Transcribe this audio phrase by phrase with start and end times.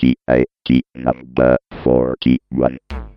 [0.00, 3.09] TIT number 41.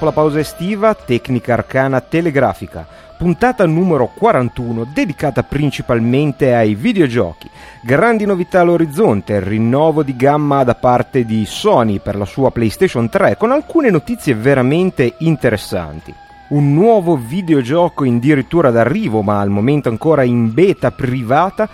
[0.00, 2.86] Dopo la pausa estiva Tecnica Arcana Telegrafica,
[3.18, 7.50] puntata numero 41 dedicata principalmente ai videogiochi.
[7.82, 13.36] Grandi novità all'orizzonte, rinnovo di gamma da parte di Sony per la sua PlayStation 3
[13.36, 16.14] con alcune notizie veramente interessanti.
[16.48, 21.68] Un nuovo videogioco addirittura d'arrivo ma al momento ancora in beta privata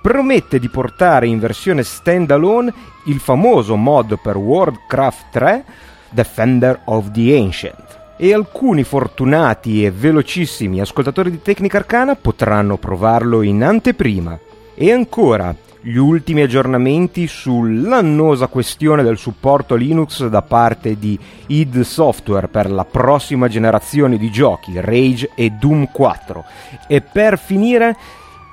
[0.00, 2.72] promette di portare in versione standalone
[3.06, 5.64] il famoso mod per Warcraft 3
[6.12, 8.00] Defender of the Ancient.
[8.16, 14.38] E alcuni fortunati e velocissimi ascoltatori di Tecnica Arcana potranno provarlo in anteprima.
[14.74, 15.54] E ancora,
[15.84, 22.84] gli ultimi aggiornamenti sull'annosa questione del supporto Linux da parte di id Software per la
[22.84, 26.44] prossima generazione di giochi, Rage e Doom 4.
[26.86, 27.96] E per finire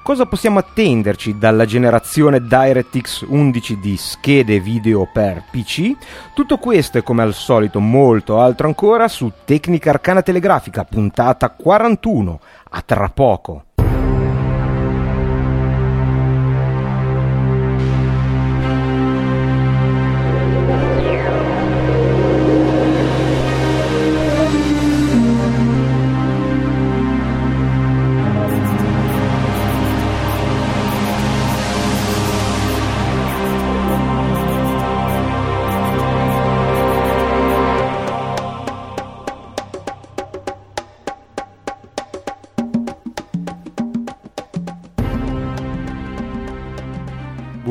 [0.09, 5.91] cosa possiamo attenderci dalla generazione DirectX 11 di schede video per PC?
[6.33, 12.39] Tutto questo e come al solito molto altro ancora su Tecnica Arcana Telegrafica, puntata 41.
[12.71, 13.65] A tra poco.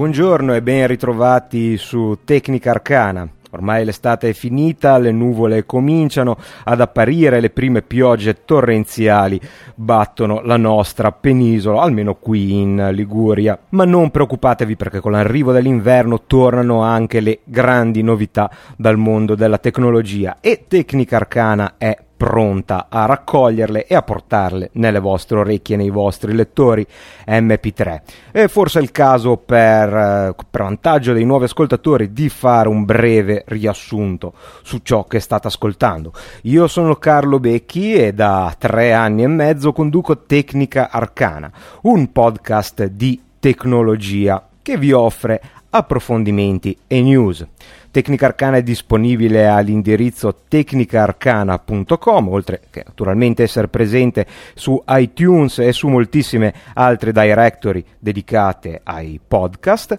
[0.09, 3.29] Buongiorno e ben ritrovati su Tecnica Arcana.
[3.51, 9.39] Ormai l'estate è finita, le nuvole cominciano ad apparire, le prime piogge torrenziali
[9.75, 13.59] battono la nostra penisola, almeno qui in Liguria.
[13.71, 19.59] Ma non preoccupatevi perché con l'arrivo dell'inverno tornano anche le grandi novità dal mondo della
[19.59, 25.89] tecnologia e Tecnica Arcana è pronta a raccoglierle e a portarle nelle vostre orecchie, nei
[25.89, 26.85] vostri lettori
[27.25, 28.01] MP3.
[28.33, 32.85] E forse è il caso per, eh, per vantaggio dei nuovi ascoltatori di fare un
[32.85, 36.13] breve riassunto su ciò che state ascoltando.
[36.43, 41.51] Io sono Carlo Becchi e da tre anni e mezzo conduco Tecnica Arcana,
[41.83, 45.41] un podcast di tecnologia che vi offre
[45.71, 47.47] approfondimenti e news.
[47.91, 55.89] Tecnica Arcana è disponibile all'indirizzo tecnicaarcana.com, oltre che naturalmente essere presente su iTunes e su
[55.89, 59.99] moltissime altre directory dedicate ai podcast.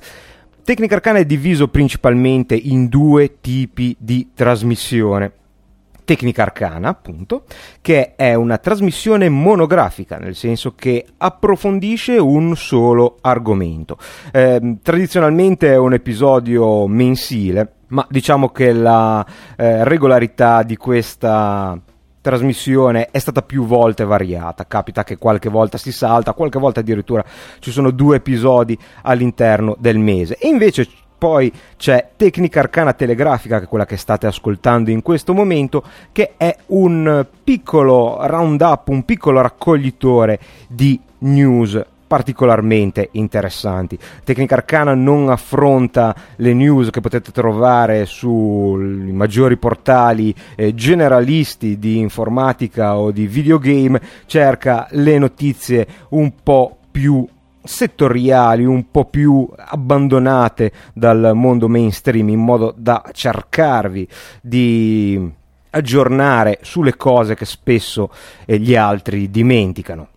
[0.64, 5.32] Tecnica Arcana è diviso principalmente in due tipi di trasmissione.
[6.10, 7.44] Tecnica Arcana, appunto,
[7.82, 13.96] che è una trasmissione monografica, nel senso che approfondisce un solo argomento.
[14.32, 19.24] Eh, tradizionalmente è un episodio mensile, ma diciamo che la
[19.56, 21.80] eh, regolarità di questa
[22.22, 24.66] trasmissione è stata più volte variata.
[24.66, 27.24] Capita che qualche volta si salta, qualche volta addirittura
[27.60, 30.40] ci sono due episodi all'interno del mese.
[30.40, 30.88] E invece
[31.20, 36.34] poi c'è Tecnica Arcana Telegrafica, che è quella che state ascoltando in questo momento, che
[36.38, 44.00] è un piccolo roundup, un piccolo raccoglitore di news particolarmente interessanti.
[44.24, 52.00] Tecnica Arcana non affronta le news che potete trovare sui maggiori portali eh, generalisti di
[52.00, 57.28] informatica o di videogame, cerca le notizie un po' più
[57.70, 64.08] settoriali un po' più abbandonate dal mondo mainstream in modo da cercarvi
[64.42, 65.32] di
[65.70, 68.12] aggiornare sulle cose che spesso
[68.46, 70.08] eh, gli altri dimenticano.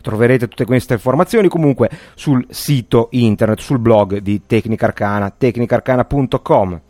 [0.00, 6.80] Troverete tutte queste informazioni comunque sul sito internet, sul blog di Tecnica Arcana, tecnicarcana.com.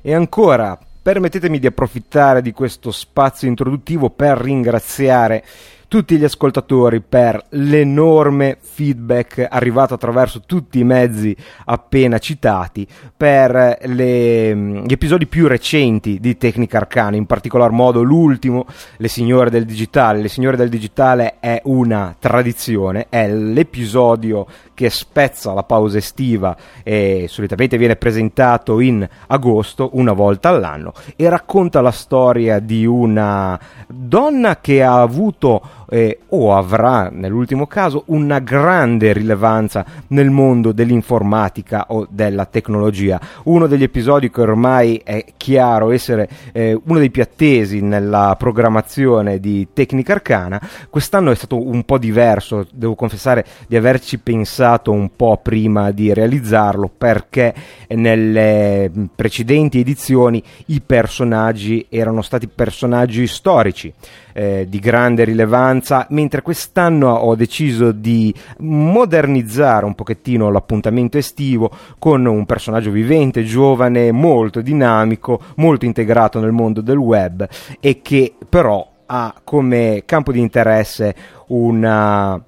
[0.00, 5.44] E ancora, permettetemi di approfittare di questo spazio introduttivo per ringraziare
[5.88, 12.86] tutti gli ascoltatori per l'enorme feedback arrivato attraverso tutti i mezzi appena citati,
[13.16, 14.54] per le,
[14.84, 18.66] gli episodi più recenti di Tecnica Arcana, in particolar modo l'ultimo,
[18.98, 20.20] Le Signore del Digitale.
[20.20, 24.46] Le Signore del Digitale è una tradizione, è l'episodio
[24.78, 31.28] che spezza la pausa estiva e solitamente viene presentato in agosto, una volta all'anno, e
[31.28, 33.58] racconta la storia di una
[33.88, 35.60] donna che ha avuto
[35.90, 43.20] eh, o avrà nell'ultimo caso una grande rilevanza nel mondo dell'informatica o della tecnologia.
[43.44, 49.40] Uno degli episodi che ormai è chiaro essere eh, uno dei più attesi nella programmazione
[49.40, 55.10] di Tecnica Arcana, quest'anno è stato un po' diverso, devo confessare di averci pensato un
[55.16, 57.54] po' prima di realizzarlo perché
[57.88, 63.92] nelle precedenti edizioni i personaggi erano stati personaggi storici
[64.32, 72.24] eh, di grande rilevanza, mentre quest'anno ho deciso di modernizzare un pochettino l'appuntamento estivo con
[72.24, 77.48] un personaggio vivente, giovane, molto dinamico, molto integrato nel mondo del web
[77.80, 81.14] e che però ha come campo di interesse
[81.48, 82.40] una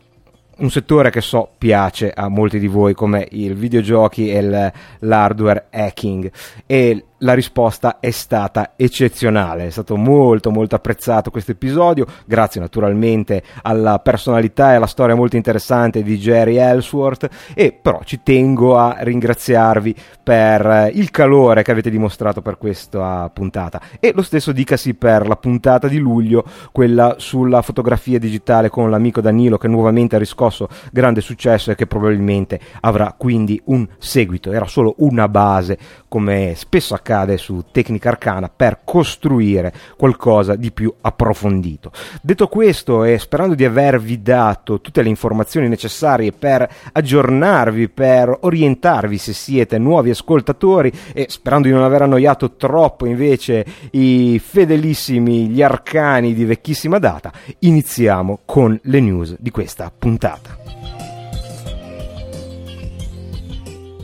[0.61, 6.31] un settore che so piace a molti di voi come i videogiochi e l'hardware hacking.
[6.67, 13.43] E la risposta è stata eccezionale, è stato molto molto apprezzato questo episodio, grazie naturalmente
[13.62, 18.96] alla personalità e alla storia molto interessante di Jerry Ellsworth e però ci tengo a
[19.00, 23.81] ringraziarvi per il calore che avete dimostrato per questa puntata.
[23.99, 29.20] E lo stesso dicasi per la puntata di luglio, quella sulla fotografia digitale con l'amico
[29.20, 34.67] Danilo che nuovamente ha riscosso grande successo e che probabilmente avrà quindi un seguito, era
[34.67, 35.78] solo una base
[36.11, 41.93] come spesso accade su Tecnica Arcana per costruire qualcosa di più approfondito.
[42.21, 49.19] Detto questo e sperando di avervi dato tutte le informazioni necessarie per aggiornarvi, per orientarvi
[49.19, 55.63] se siete nuovi ascoltatori e sperando di non aver annoiato troppo invece i fedelissimi, gli
[55.63, 57.31] arcani di vecchissima data,
[57.61, 60.60] iniziamo con le news di questa puntata.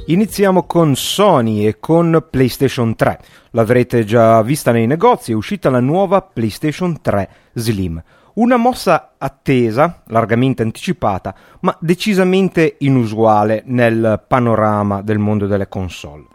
[0.08, 3.18] Iniziamo con Sony e con PlayStation 3.
[3.50, 8.00] L'avrete già vista nei negozi, è uscita la nuova PlayStation 3 Slim.
[8.34, 16.26] Una mossa attesa, largamente anticipata, ma decisamente inusuale nel panorama del mondo delle console.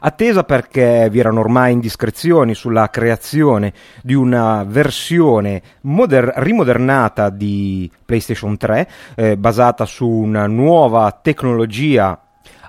[0.00, 3.72] Attesa perché vi erano ormai indiscrezioni sulla creazione
[4.02, 12.20] di una versione moder- rimodernata di PlayStation 3, eh, basata su una nuova tecnologia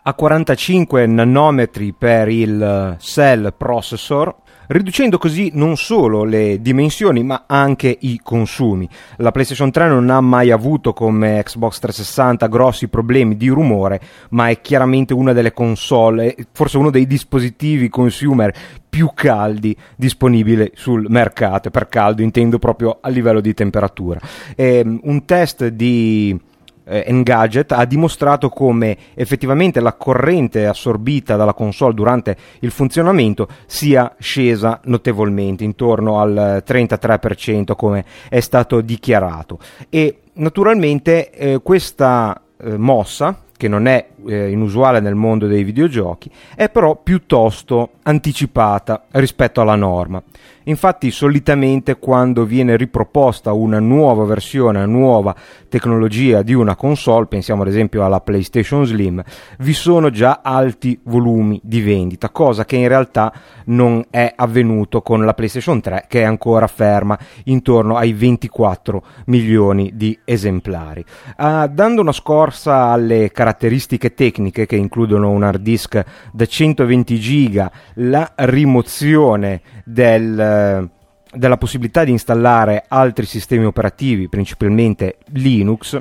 [0.03, 4.36] a 45 nanometri per il cell processor,
[4.67, 8.89] riducendo così non solo le dimensioni ma anche i consumi.
[9.17, 14.50] La PlayStation 3 non ha mai avuto come Xbox 360 grossi problemi di rumore, ma
[14.50, 18.53] è chiaramente una delle console, forse uno dei dispositivi consumer
[18.89, 21.70] più caldi disponibili sul mercato.
[21.70, 24.20] Per caldo intendo proprio a livello di temperatura.
[24.55, 26.50] E, ehm, un test di
[26.91, 34.13] eh, Engadget ha dimostrato come effettivamente la corrente assorbita dalla console durante il funzionamento sia
[34.19, 39.57] scesa notevolmente, intorno al 33% come è stato dichiarato.
[39.89, 46.32] E naturalmente eh, questa eh, mossa che non è eh, inusuale nel mondo dei videogiochi,
[46.56, 50.24] è però piuttosto anticipata rispetto alla norma.
[50.63, 55.36] Infatti solitamente quando viene riproposta una nuova versione, una nuova
[55.70, 59.24] tecnologia di una console, pensiamo ad esempio alla PlayStation Slim,
[59.60, 63.34] vi sono già alti volumi di vendita, cosa che in realtà
[63.65, 69.91] non è avvenuto con la PlayStation 3 che è ancora ferma intorno ai 24 milioni
[69.94, 71.03] di esemplari.
[71.38, 77.72] Uh, dando una scorsa alle caratteristiche tecniche che includono un hard disk da 120 giga,
[77.96, 80.89] la rimozione del
[81.34, 85.98] della possibilità di installare altri sistemi operativi, principalmente Linux,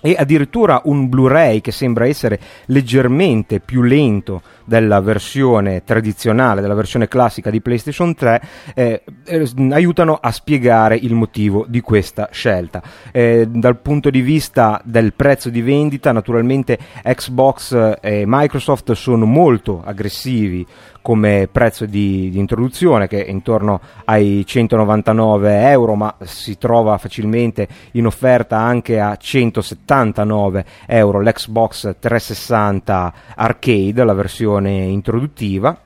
[0.00, 7.08] e addirittura un Blu-ray che sembra essere leggermente più lento della versione tradizionale, della versione
[7.08, 8.42] classica di PlayStation 3,
[8.74, 12.82] eh, eh, aiutano a spiegare il motivo di questa scelta.
[13.10, 19.82] Eh, dal punto di vista del prezzo di vendita, naturalmente Xbox e Microsoft sono molto
[19.84, 20.66] aggressivi
[21.00, 27.66] come prezzo di, di, introduzione che è intorno ai 199 euro ma si trova facilmente
[27.92, 31.20] in offerta anche a 179 euro.
[31.20, 35.82] l'Xbox 360 Arcade la versione introduttiva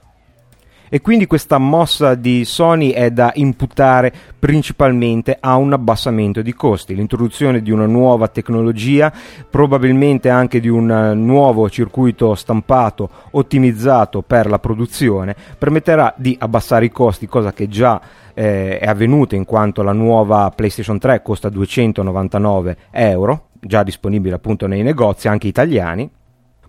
[0.94, 6.94] e quindi questa mossa di Sony è da imputare principalmente a un abbassamento di costi,
[6.94, 9.11] l'introduzione di una nuova tecnologia,
[9.49, 16.90] probabilmente anche di un nuovo circuito stampato ottimizzato per la produzione, permetterà di abbassare i
[16.90, 17.99] costi, cosa che già
[18.34, 24.66] eh, è avvenuta in quanto la nuova PlayStation 3 costa 299 euro, già disponibile appunto
[24.66, 26.11] nei negozi anche italiani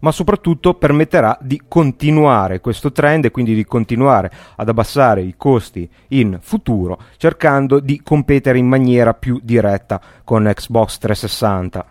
[0.04, 5.90] ma soprattutto permetterà di continuare questo trend e quindi di continuare ad abbassare i costi
[6.10, 11.86] in futuro, cercando di competere in maniera più diretta con Xbox 360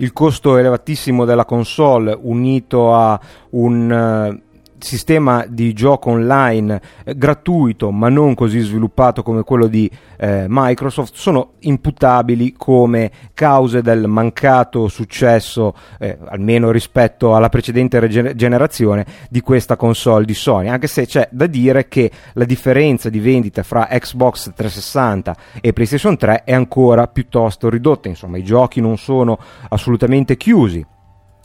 [0.00, 3.18] il costo elevatissimo della console unito a
[3.50, 4.47] un uh,
[4.80, 11.14] sistema di gioco online eh, gratuito ma non così sviluppato come quello di eh, Microsoft
[11.14, 19.40] sono imputabili come cause del mancato successo eh, almeno rispetto alla precedente rege- generazione di
[19.40, 20.68] questa console di Sony.
[20.68, 26.16] Anche se c'è da dire che la differenza di vendita fra Xbox 360 e PlayStation
[26.16, 28.08] 3 è ancora piuttosto ridotta.
[28.08, 30.84] Insomma i giochi non sono assolutamente chiusi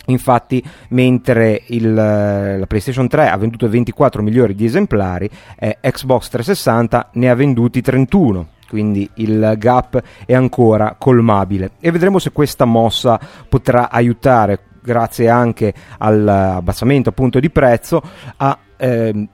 [0.08, 7.10] Infatti, mentre il, la PlayStation 3 ha venduto 24 milioni di esemplari, eh, Xbox 360
[7.14, 11.74] ne ha venduti 31 quindi il gap è ancora colmabile.
[11.80, 18.02] E vedremo se questa mossa potrà aiutare grazie anche all'abbassamento appunto di prezzo
[18.38, 19.28] a eh,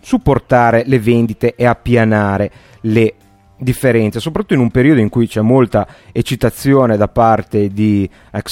[0.00, 2.50] supportare le vendite e appianare
[2.82, 3.14] le
[3.60, 8.08] differenze, soprattutto in un periodo in cui c'è molta eccitazione da parte di,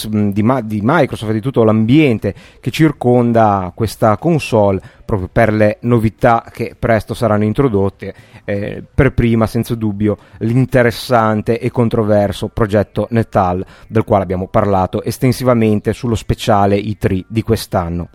[0.08, 6.44] di, di Microsoft e di tutto l'ambiente che circonda questa console proprio per le novità
[6.52, 14.04] che presto saranno introdotte, eh, per prima senza dubbio l'interessante e controverso progetto Netal del
[14.04, 18.10] quale abbiamo parlato estensivamente sullo speciale i3 di quest'anno.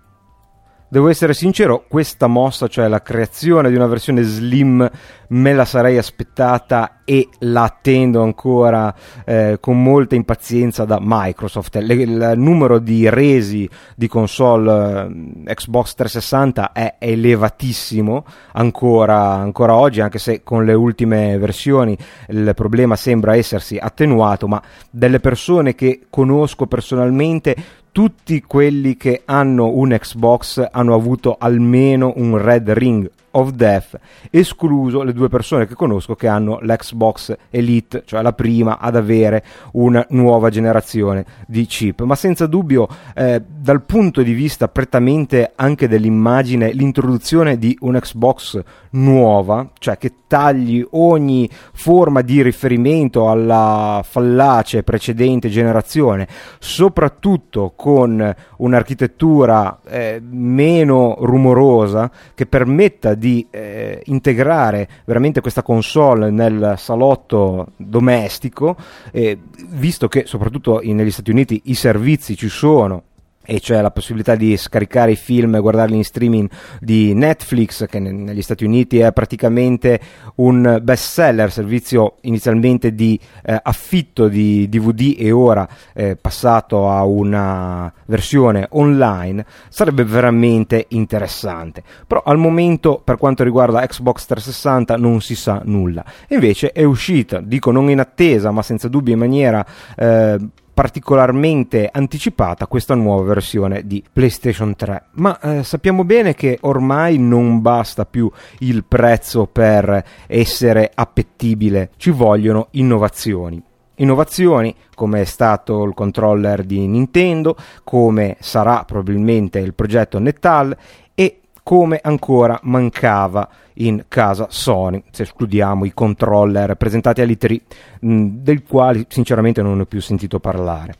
[0.93, 4.87] Devo essere sincero, questa mossa, cioè la creazione di una versione slim,
[5.29, 8.93] me la sarei aspettata e la attendo ancora
[9.25, 11.77] eh, con molta impazienza da Microsoft.
[11.77, 15.09] Le, il numero di resi di console
[15.47, 21.97] eh, Xbox 360 è elevatissimo ancora, ancora oggi, anche se con le ultime versioni
[22.27, 29.69] il problema sembra essersi attenuato, ma delle persone che conosco personalmente tutti quelli che hanno
[29.69, 33.99] un Xbox hanno avuto almeno un Red Ring of Death,
[34.29, 39.43] escluso le due persone che conosco che hanno l'Xbox Elite, cioè la prima ad avere
[39.73, 42.01] una nuova generazione di chip.
[42.01, 48.61] Ma senza dubbio, eh, dal punto di vista prettamente anche dell'immagine, l'introduzione di un Xbox
[48.91, 56.27] nuova, cioè che tagli ogni forma di riferimento alla fallace precedente generazione,
[56.59, 66.75] soprattutto con un'architettura eh, meno rumorosa che permetta di eh, integrare veramente questa console nel
[66.77, 68.75] salotto domestico,
[69.11, 69.39] eh,
[69.69, 73.03] visto che soprattutto negli Stati Uniti i servizi ci sono
[73.45, 77.99] e cioè la possibilità di scaricare i film e guardarli in streaming di Netflix che
[77.99, 79.99] negli Stati Uniti è praticamente
[80.35, 87.03] un best seller, servizio inizialmente di eh, affitto di DVD e ora eh, passato a
[87.03, 91.83] una versione online, sarebbe veramente interessante.
[92.07, 96.03] Però al momento per quanto riguarda Xbox 360 non si sa nulla.
[96.29, 100.37] Invece è uscita, dico non in attesa, ma senza dubbio in maniera eh,
[100.73, 105.03] particolarmente anticipata questa nuova versione di PlayStation 3.
[105.13, 112.09] Ma eh, sappiamo bene che ormai non basta più il prezzo per essere appetibile, ci
[112.09, 113.61] vogliono innovazioni.
[113.97, 120.75] Innovazioni come è stato il controller di Nintendo, come sarà probabilmente il progetto Netal
[121.13, 127.57] e come ancora mancava in casa Sony, se escludiamo i controller presentati all'E3,
[128.01, 130.95] mh, del quali sinceramente non ho più sentito parlare.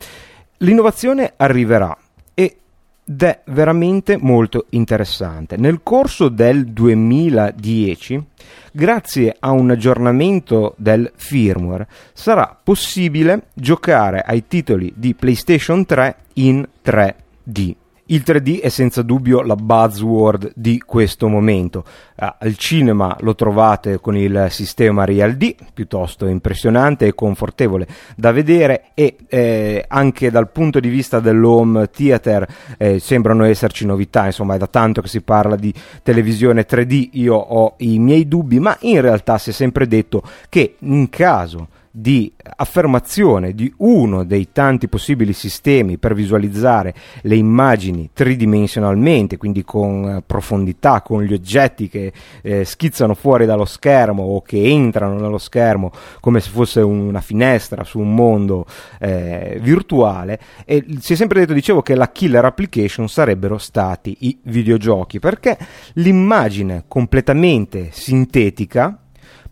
[0.58, 1.96] L'innovazione arriverà
[2.32, 5.56] ed è veramente molto interessante.
[5.56, 8.24] Nel corso del 2010,
[8.72, 16.66] grazie a un aggiornamento del firmware, sarà possibile giocare ai titoli di PlayStation 3 in
[16.82, 17.74] 3D.
[18.08, 21.84] Il 3D è senza dubbio la buzzword di questo momento.
[22.16, 28.30] Ah, al cinema lo trovate con il sistema Real D, piuttosto impressionante e confortevole da
[28.30, 32.46] vedere e eh, anche dal punto di vista dell'home theater
[32.76, 37.36] eh, sembrano esserci novità, insomma è da tanto che si parla di televisione 3D, io
[37.36, 42.32] ho i miei dubbi, ma in realtà si è sempre detto che in caso di
[42.56, 50.22] affermazione di uno dei tanti possibili sistemi per visualizzare le immagini tridimensionalmente, quindi con eh,
[50.26, 55.92] profondità, con gli oggetti che eh, schizzano fuori dallo schermo o che entrano nello schermo
[56.18, 58.66] come se fosse una finestra su un mondo
[58.98, 60.40] eh, virtuale.
[60.64, 65.56] E si è sempre detto, dicevo, che la killer application sarebbero stati i videogiochi, perché
[65.92, 68.98] l'immagine completamente sintetica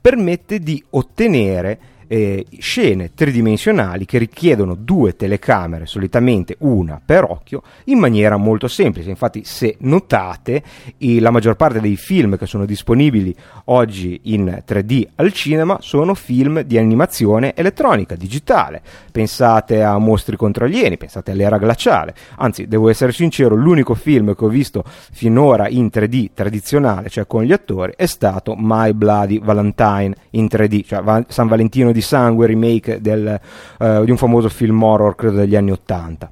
[0.00, 1.78] permette di ottenere
[2.12, 9.08] eh, scene tridimensionali che richiedono due telecamere, solitamente una per occhio, in maniera molto semplice.
[9.08, 10.62] Infatti, se notate,
[10.98, 13.34] la maggior parte dei film che sono disponibili
[13.66, 18.82] oggi in 3D al cinema sono film di animazione elettronica, digitale.
[19.10, 22.14] Pensate a Mostri contro alieni, pensate all'era glaciale.
[22.36, 27.42] Anzi, devo essere sincero, l'unico film che ho visto finora in 3D tradizionale, cioè con
[27.42, 33.00] gli attori, è stato My Bloody Valentine in 3D, cioè San Valentino di sangue remake
[33.00, 33.40] del,
[33.78, 36.30] uh, di un famoso film horror, credo degli anni Ottanta.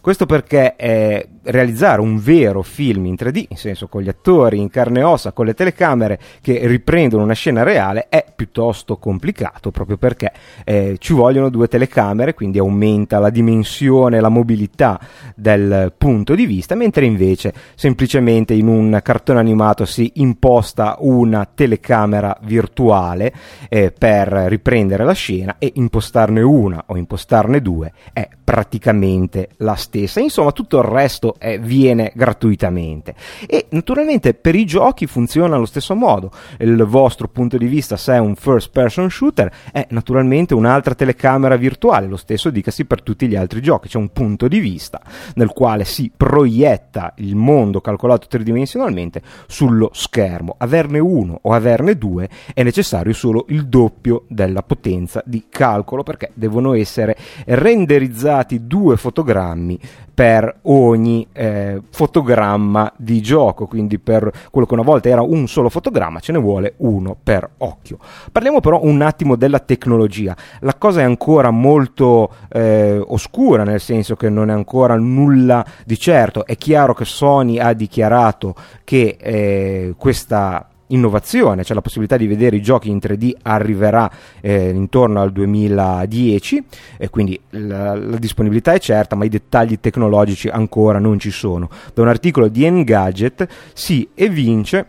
[0.00, 4.70] Questo perché eh, realizzare un vero film in 3D, in senso con gli attori in
[4.70, 9.96] carne e ossa, con le telecamere che riprendono una scena reale, è piuttosto complicato proprio
[9.96, 10.32] perché
[10.64, 14.98] eh, ci vogliono due telecamere, quindi aumenta la dimensione, la mobilità
[15.34, 22.36] del punto di vista, mentre invece semplicemente in un cartone animato si imposta una telecamera
[22.42, 23.32] virtuale
[23.68, 30.20] eh, per riprendere la scena e impostarne una o impostarne due è praticamente la stessa.
[30.20, 33.14] Insomma tutto il resto eh, viene gratuitamente.
[33.46, 38.14] E naturalmente per i giochi funziona allo stesso modo, il vostro punto di vista se
[38.14, 43.28] è un first person shooter è naturalmente un'altra telecamera virtuale, lo stesso dicasi per tutti
[43.28, 45.00] gli altri giochi, c'è un punto di vista
[45.34, 52.28] nel quale si proietta il mondo calcolato tridimensionalmente sullo schermo, averne uno o averne due
[52.52, 57.16] è necessario solo il doppio della potenza di calcolo perché devono essere
[57.46, 59.78] renderizzati due fotogrammi
[60.14, 65.68] per ogni eh, fotogramma di gioco, quindi per quello che una volta era un solo
[65.68, 67.98] fotogramma ce ne vuole uno per occhio.
[68.30, 70.36] Parliamo però un attimo della tecnologia.
[70.60, 75.98] La cosa è ancora molto eh, oscura, nel senso che non è ancora nulla di
[75.98, 76.46] certo.
[76.46, 82.56] È chiaro che Sony ha dichiarato che eh, questa innovazione, cioè la possibilità di vedere
[82.56, 86.64] i giochi in 3D arriverà eh, intorno al 2010
[86.98, 91.68] e quindi la, la, disponibilità è certa ma i dettagli tecnologici ancora non ci sono.
[91.92, 94.86] Da un articolo di Engadget si evince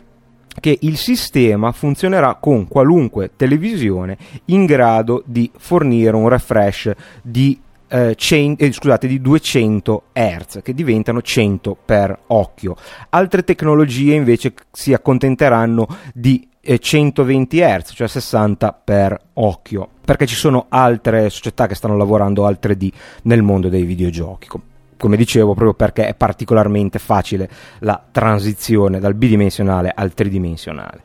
[0.60, 8.14] che il sistema funzionerà con qualunque televisione in grado di fornire un refresh di eh,
[8.16, 12.76] cen- eh, scusate, di 200 Hz che diventano 100 per occhio.
[13.10, 20.34] Altre tecnologie invece si accontenteranno di eh, 120 Hz, cioè 60 per occhio, perché ci
[20.34, 22.90] sono altre società che stanno lavorando al 3D
[23.22, 24.48] nel mondo dei videogiochi
[24.96, 27.48] come dicevo, proprio perché è particolarmente facile
[27.80, 31.02] la transizione dal bidimensionale al tridimensionale.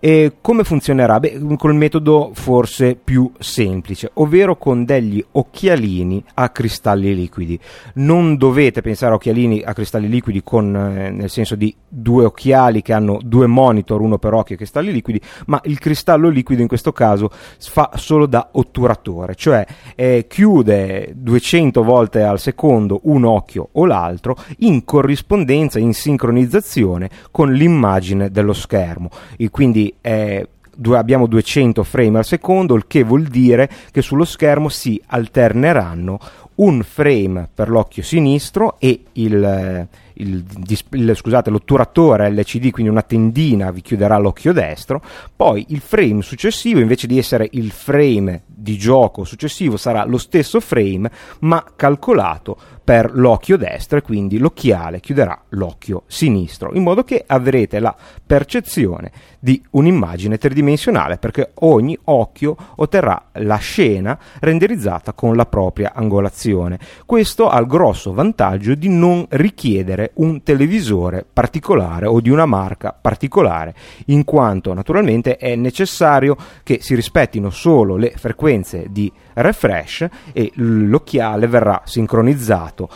[0.00, 1.18] E come funzionerà?
[1.20, 7.58] Beh, col metodo forse più semplice, ovvero con degli occhialini a cristalli liquidi.
[7.94, 12.82] Non dovete pensare a occhialini a cristalli liquidi con, eh, nel senso di due occhiali
[12.82, 16.68] che hanno due monitor, uno per occhio e cristalli liquidi, ma il cristallo liquido in
[16.68, 23.68] questo caso fa solo da otturatore, cioè eh, chiude 200 volte al secondo uno occhio
[23.72, 29.10] o l'altro in corrispondenza, in sincronizzazione con l'immagine dello schermo.
[29.36, 30.48] E quindi eh,
[30.92, 36.18] abbiamo 200 frame al secondo, il che vuol dire che sullo schermo si alterneranno
[36.56, 40.44] un frame per l'occhio sinistro e il, il,
[40.90, 45.02] il, scusate, l'otturatore LCD, quindi una tendina vi chiuderà l'occhio destro,
[45.34, 50.60] poi il frame successivo invece di essere il frame di gioco successivo sarà lo stesso
[50.60, 51.10] frame
[51.40, 57.80] ma calcolato per l'occhio destro e quindi l'occhiale chiuderà l'occhio sinistro, in modo che avrete
[57.80, 57.92] la
[58.24, 66.78] percezione di un'immagine tridimensionale perché ogni occhio otterrà la scena renderizzata con la propria angolazione.
[67.04, 72.96] Questo ha il grosso vantaggio di non richiedere un televisore particolare o di una marca
[72.98, 73.74] particolare,
[74.06, 81.46] in quanto naturalmente è necessario che si rispettino solo le frequenze di refresh e l'occhiale
[81.46, 82.88] verrà sincronizzato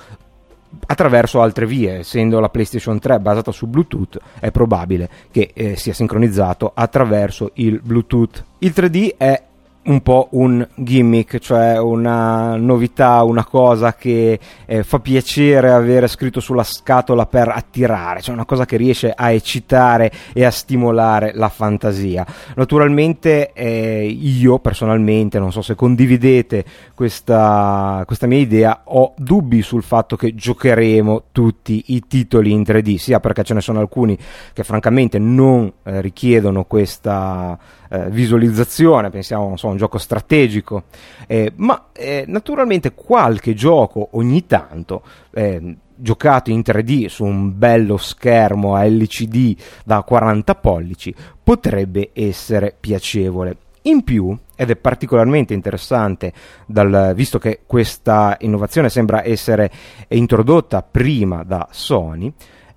[0.86, 5.92] attraverso altre vie, essendo la PlayStation 3 basata su Bluetooth, è probabile che eh, sia
[5.92, 8.44] sincronizzato attraverso il Bluetooth.
[8.58, 9.42] Il 3D è
[9.82, 16.38] un po' un gimmick, cioè una novità, una cosa che eh, fa piacere avere scritto
[16.40, 21.48] sulla scatola per attirare, cioè una cosa che riesce a eccitare e a stimolare la
[21.48, 22.26] fantasia.
[22.56, 26.64] Naturalmente eh, io personalmente, non so se condividete
[26.94, 32.96] questa, questa mia idea, ho dubbi sul fatto che giocheremo tutti i titoli in 3D,
[32.96, 34.16] sia perché ce ne sono alcuni
[34.52, 37.58] che francamente non eh, richiedono questa
[37.90, 40.84] eh, visualizzazione, pensiamo a un gioco strategico,
[41.26, 47.96] eh, ma eh, naturalmente qualche gioco ogni tanto eh, giocato in 3D su un bello
[47.96, 53.56] schermo a LCD da 40 pollici potrebbe essere piacevole.
[53.82, 56.32] In più, ed è particolarmente interessante,
[56.66, 59.70] dal, visto che questa innovazione sembra essere
[60.08, 62.30] introdotta prima da Sony,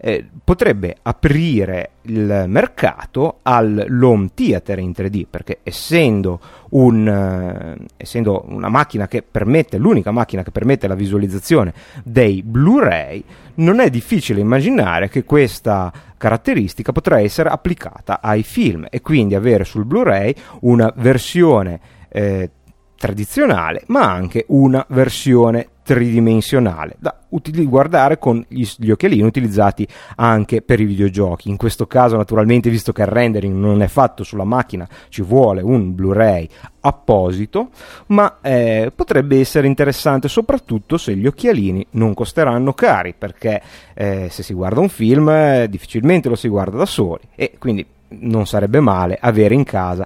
[0.06, 8.68] eh, potrebbe aprire il mercato all'home theater in 3D perché essendo, un, eh, essendo una
[8.68, 13.24] macchina che permette, l'unica macchina che permette la visualizzazione dei Blu-ray,
[13.56, 19.64] non è difficile immaginare che questa caratteristica potrà essere applicata ai film e quindi avere
[19.64, 22.50] sul Blu-ray una versione eh,
[22.98, 30.62] tradizionale ma anche una versione tridimensionale da util- guardare con gli, gli, occhialini utilizzati anche
[30.62, 31.50] per i videogiochi.
[31.50, 35.62] In questo caso, naturalmente, visto che il rendering non è fatto sulla macchina, ci vuole
[35.62, 36.48] un Blu-ray
[36.82, 37.70] apposito,
[38.08, 43.62] ma eh, potrebbe essere interessante soprattutto se gli occhialini non costeranno cari, perché
[43.94, 47.86] eh, se si guarda un film eh, difficilmente lo si guarda da soli e quindi
[48.20, 50.06] non sarebbe male avere in casa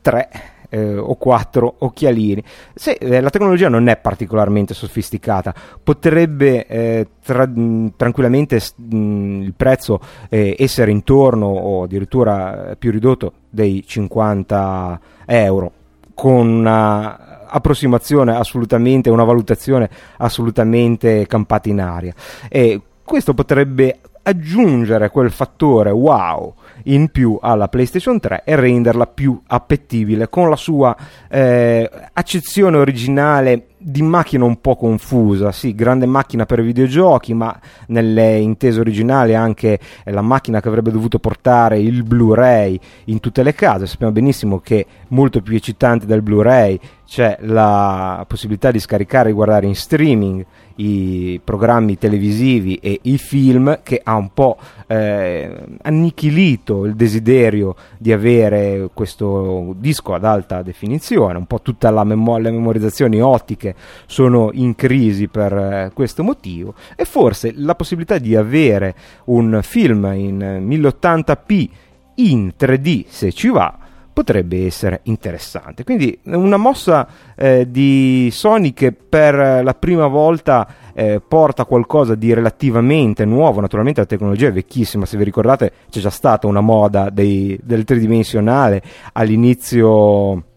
[0.00, 2.42] tre eh, o quattro occhialini.
[2.74, 7.50] Se eh, la tecnologia non è particolarmente sofisticata, potrebbe eh, tra-
[7.94, 15.72] tranquillamente mh, il prezzo eh, essere intorno o addirittura più ridotto dei 50 euro
[16.14, 22.14] con una approssimazione assolutamente, una valutazione assolutamente campata in aria.
[22.48, 29.40] E questo potrebbe aggiungere quel fattore wow in più alla PlayStation 3 e renderla più
[29.46, 30.96] appetibile con la sua
[31.28, 38.38] eh, accezione originale di macchina un po' confusa, sì, grande macchina per videogiochi, ma nelle
[38.38, 43.86] intese originali anche la macchina che avrebbe dovuto portare il Blu-ray in tutte le case.
[43.86, 49.66] Sappiamo benissimo che molto più eccitante del Blu-ray c'è la possibilità di scaricare e guardare
[49.66, 50.44] in streaming
[50.76, 58.12] i programmi televisivi e i film che ha un po' eh, annichilito il desiderio di
[58.12, 63.74] avere questo disco ad alta definizione, un po' tutte memo- le memorizzazioni ottiche
[64.06, 70.04] sono in crisi per eh, questo motivo e forse la possibilità di avere un film
[70.14, 71.68] in 1080p
[72.16, 73.81] in 3D se ci va
[74.12, 75.84] potrebbe essere interessante.
[75.84, 82.32] Quindi una mossa eh, di Sony che per la prima volta eh, porta qualcosa di
[82.34, 87.10] relativamente nuovo, naturalmente la tecnologia è vecchissima, se vi ricordate c'è già stata una moda
[87.10, 90.50] dei, del tridimensionale all'inizio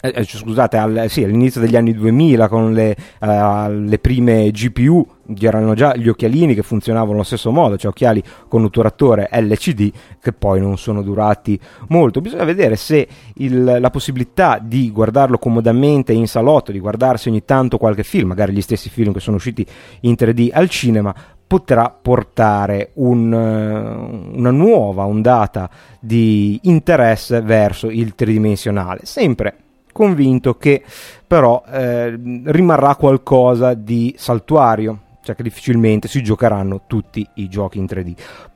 [0.00, 5.06] eh, eh scusate, al, sì, all'inizio degli anni 2000 con le, uh, le prime GPU
[5.34, 10.32] c'erano già gli occhialini che funzionavano allo stesso modo, cioè occhiali con otturatore LCD che
[10.32, 11.58] poi non sono durati
[11.88, 12.20] molto.
[12.20, 17.78] Bisogna vedere se il, la possibilità di guardarlo comodamente in salotto, di guardarsi ogni tanto
[17.78, 19.64] qualche film, magari gli stessi film che sono usciti
[20.00, 21.14] in 3D al cinema,
[21.46, 29.00] potrà portare un, una nuova ondata di interesse verso il tridimensionale.
[29.02, 29.56] Sempre
[30.00, 30.82] convinto che
[31.26, 37.84] però eh, rimarrà qualcosa di saltuario, cioè che difficilmente si giocheranno tutti i giochi in
[37.84, 38.14] 3D.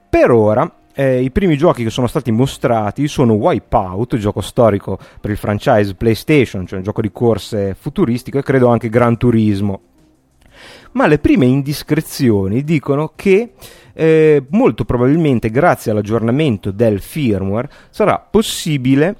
[0.08, 5.32] Per ora eh, i primi giochi che sono stati mostrati sono Wipeout, gioco storico per
[5.32, 9.80] il franchise PlayStation, cioè un gioco di corse futuristico, e credo anche Gran Turismo.
[10.92, 13.52] Ma le prime indiscrezioni dicono che
[13.92, 19.16] eh, molto probabilmente grazie all'aggiornamento del firmware sarà possibile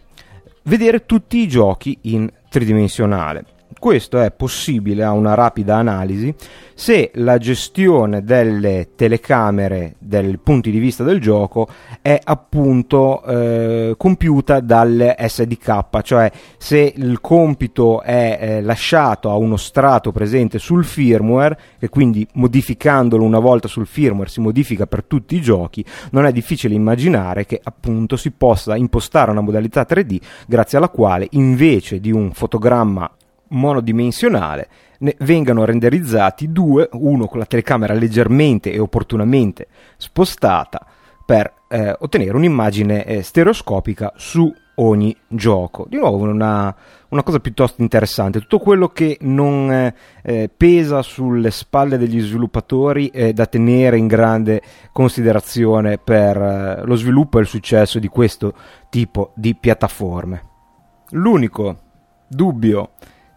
[0.65, 3.45] vedere tutti i giochi in tridimensionale.
[3.85, 6.35] Questo è possibile a una rapida analisi.
[6.73, 11.69] Se la gestione delle telecamere dai punti di vista del gioco
[12.01, 19.59] è appunto eh, compiuta dalle SDK, cioè se il compito è eh, lasciato a uno
[19.59, 25.37] strato presente sul firmware e quindi modificandolo una volta sul firmware si modifica per tutti
[25.37, 30.79] i giochi, non è difficile immaginare che appunto si possa impostare una modalità 3D grazie
[30.79, 33.11] alla quale invece di un fotogramma
[33.55, 40.87] monodimensionale ne vengano renderizzati due, uno con la telecamera leggermente e opportunamente spostata
[41.25, 45.87] per eh, ottenere un'immagine eh, stereoscopica su ogni gioco.
[45.89, 46.75] Di nuovo una,
[47.09, 53.09] una, cosa piuttosto interessante, tutto quello che non eh, eh pesa sulle spalle degli sviluppatori
[53.11, 54.63] è da tenere in grande
[54.93, 58.55] considerazione per eh, lo sviluppo e il successo di questo
[58.91, 60.43] tipo di piattaforme.
[61.11, 61.79] L'unico
[62.27, 62.91] dubbio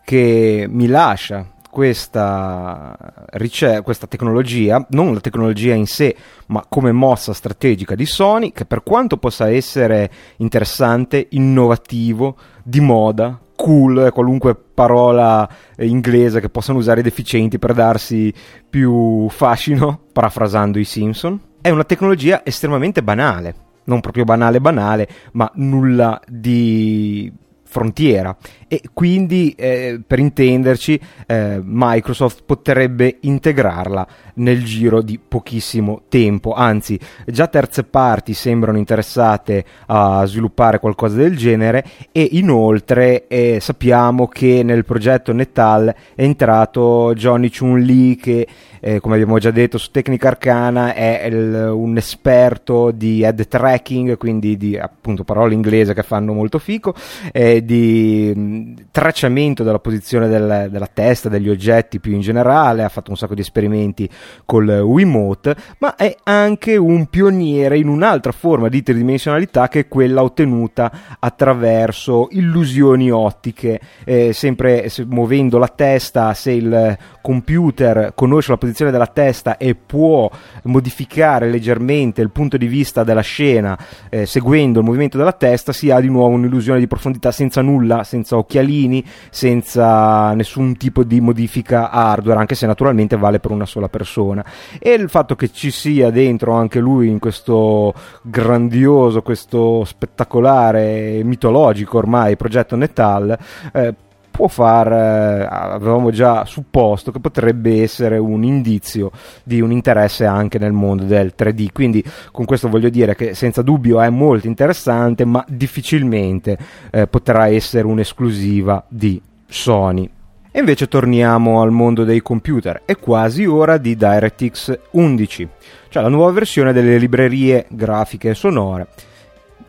[0.08, 2.98] che mi lascia questa,
[3.32, 6.16] ricer- questa tecnologia, non la tecnologia in sé,
[6.46, 13.38] ma come mossa strategica di Sony, che per quanto possa essere interessante, innovativo, di moda,
[13.58, 15.46] cool, qualunque parola
[15.80, 18.34] inglese che possano usare i deficienti per darsi
[18.70, 23.56] più fascino, parafrasando i Simpson, è una tecnologia estremamente banale.
[23.84, 27.30] Non proprio banale banale, ma nulla di
[27.68, 28.36] frontiera
[28.68, 36.54] e quindi eh, per intenderci eh, Microsoft potrebbe integrarla nel giro di pochissimo tempo.
[36.54, 44.28] Anzi già terze parti sembrano interessate a sviluppare qualcosa del genere e inoltre eh, sappiamo
[44.28, 48.48] che nel progetto Netal è entrato Johnny Chun Lee che
[48.80, 54.18] eh, come abbiamo già detto su Tecnica Arcana è il, un esperto di head tracking
[54.18, 56.94] quindi di appunto parole inglese che fanno molto fico
[57.32, 58.57] eh, di
[58.92, 63.36] tracciamento della posizione del, della testa, degli oggetti più in generale, ha fatto un sacco
[63.36, 64.10] di esperimenti
[64.46, 70.24] col Wiimote, ma è anche un pioniere in un'altra forma di tridimensionalità che è quella
[70.24, 78.58] ottenuta attraverso illusioni ottiche, eh, sempre se, muovendo la testa, se il computer conosce la
[78.58, 80.32] posizione della testa e può
[80.64, 83.78] modificare leggermente il punto di vista della scena
[84.10, 88.06] eh, seguendo il movimento della testa, si ha di nuovo un'illusione di profondità senza nulla,
[88.06, 93.90] senza occhialini, senza nessun tipo di modifica hardware, anche se naturalmente vale per una sola
[93.90, 94.46] persona.
[94.80, 101.98] E il fatto che ci sia dentro anche lui in questo grandioso, questo spettacolare, mitologico
[101.98, 103.38] ormai progetto Netal,
[103.74, 103.94] eh,
[104.38, 109.10] può far, eh, avevamo già supposto che potrebbe essere un indizio
[109.44, 111.72] di un interesse anche nel mondo del 3D.
[111.74, 116.56] Quindi con questo voglio dire che senza dubbio è molto interessante, ma difficilmente
[116.92, 120.08] eh, potrà essere un'esclusiva di Sony.
[120.52, 122.84] E invece torniamo al mondo dei computer.
[122.86, 125.48] È quasi ora di DirectX 11,
[125.90, 128.88] cioè la nuova versione delle librerie grafiche e sonore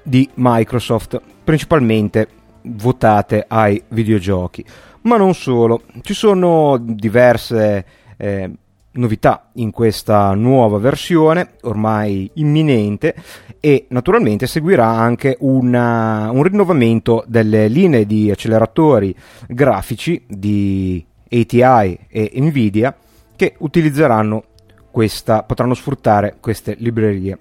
[0.02, 2.28] di Microsoft, principalmente
[2.62, 4.64] votate ai videogiochi.
[5.02, 7.84] Ma non solo, ci sono diverse
[8.16, 8.50] eh,
[8.92, 13.14] novità in questa nuova versione, ormai imminente,
[13.60, 19.14] e naturalmente seguirà anche una, un rinnovamento delle linee di acceleratori
[19.46, 22.94] grafici di ATI e Nvidia
[23.36, 24.44] che utilizzeranno
[24.90, 27.38] questa, potranno sfruttare queste librerie.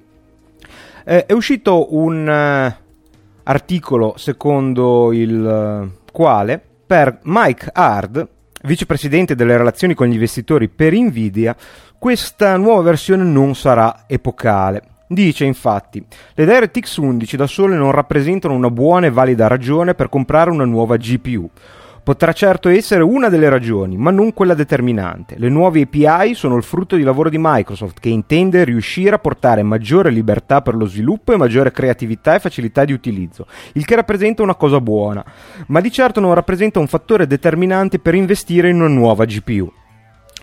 [1.04, 2.76] Eh, è uscito un
[3.48, 8.28] articolo secondo il eh, quale per Mike Hard,
[8.64, 11.56] vicepresidente delle relazioni con gli investitori per Nvidia,
[12.00, 14.82] questa nuova versione non sarà epocale.
[15.10, 20.10] Dice infatti, le DirectX 11 da sole non rappresentano una buona e valida ragione per
[20.10, 21.50] comprare una nuova GPU.
[22.08, 25.36] Potrà certo essere una delle ragioni, ma non quella determinante.
[25.38, 29.62] Le nuove API sono il frutto di lavoro di Microsoft che intende riuscire a portare
[29.62, 34.42] maggiore libertà per lo sviluppo e maggiore creatività e facilità di utilizzo, il che rappresenta
[34.42, 35.22] una cosa buona,
[35.68, 39.70] ma di certo non rappresenta un fattore determinante per investire in una nuova GPU.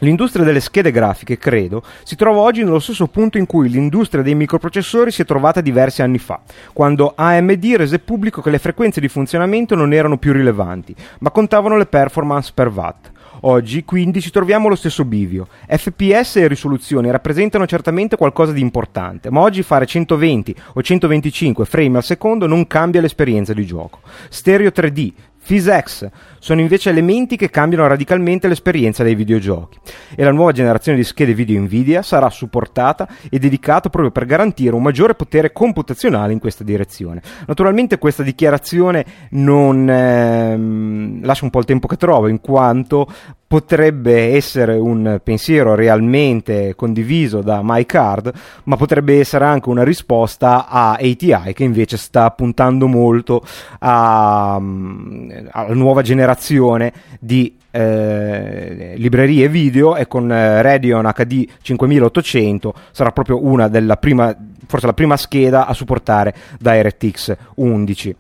[0.05, 4.35] L'industria delle schede grafiche, credo, si trova oggi nello stesso punto in cui l'industria dei
[4.35, 6.43] microprocessori si è trovata diversi anni fa,
[6.75, 11.79] quando AMD rese pubblico che le frequenze di funzionamento non erano più rilevanti, ma contavano
[11.79, 13.13] le performance per watt.
[13.47, 15.49] oggi, quindi ci troviamo allo stesso bivio.
[15.67, 21.97] FPS e risoluzione rappresentano certamente qualcosa di importante, ma oggi fare 120 o 125 frame
[21.97, 24.01] al secondo non cambia l'esperienza di gioco.
[24.29, 25.13] Stereo 3D,
[25.45, 29.79] PhysX sono invece elementi che cambiano radicalmente l'esperienza dei videogiochi
[30.15, 34.75] e la nuova generazione di schede video Nvidia sarà supportata e dedicata proprio per garantire
[34.75, 37.23] un maggiore potere computazionale in questa direzione.
[37.47, 43.07] Naturalmente questa dichiarazione non ehm, lascia un po' il tempo che trova in quanto
[43.47, 48.33] potrebbe essere un pensiero realmente condiviso da Mike Hard,
[48.65, 53.43] ma potrebbe essere anche una risposta a ATI che invece sta puntando molto
[53.81, 63.11] a, alla nuova generazione di eh, librerie video e con eh, Radeon HD 5800 sarà
[63.11, 64.35] proprio una della prima,
[64.67, 68.17] forse la prima scheda a supportare DirectX 11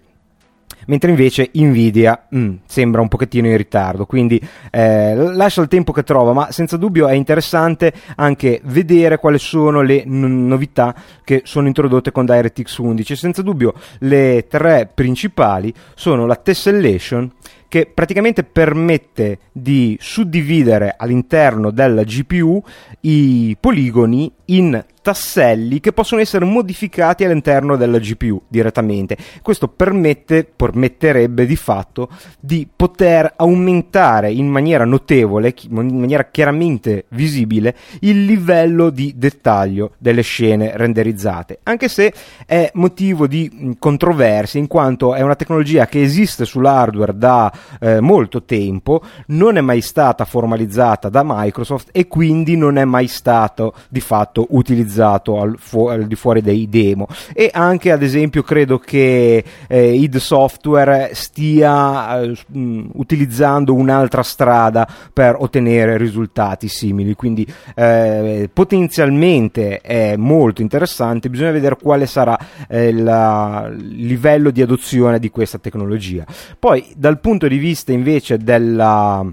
[0.86, 6.02] mentre invece Nvidia mm, sembra un pochettino in ritardo, quindi eh, lascia il tempo che
[6.02, 10.94] trova, ma senza dubbio è interessante anche vedere quali sono le n- novità
[11.24, 13.16] che sono introdotte con DirectX 11.
[13.16, 17.30] Senza dubbio le tre principali sono la tessellation,
[17.74, 22.62] che praticamente permette di suddividere all'interno della GPU
[23.00, 29.18] i poligoni in tasselli che possono essere modificati all'interno della GPU direttamente.
[29.42, 32.08] Questo permette, permetterebbe di fatto
[32.40, 40.22] di poter aumentare in maniera notevole, in maniera chiaramente visibile, il livello di dettaglio delle
[40.22, 42.12] scene renderizzate, anche se
[42.46, 48.42] è motivo di controversia in quanto è una tecnologia che esiste sull'hardware da eh, molto
[48.44, 54.00] tempo, non è mai stata formalizzata da Microsoft e quindi non è mai stato di
[54.00, 57.06] fatto utilizzato al, fu- al, di fuori dei demo.
[57.32, 64.88] E anche ad esempio credo che eh, id Software stia eh, mh, utilizzando un'altra strada
[65.12, 67.14] per ottenere risultati simili.
[67.14, 71.30] Quindi eh, potenzialmente è molto interessante.
[71.30, 76.24] Bisogna vedere quale sarà eh, il livello di adozione di questa tecnologia.
[76.58, 79.24] Poi dal punto di vista invece della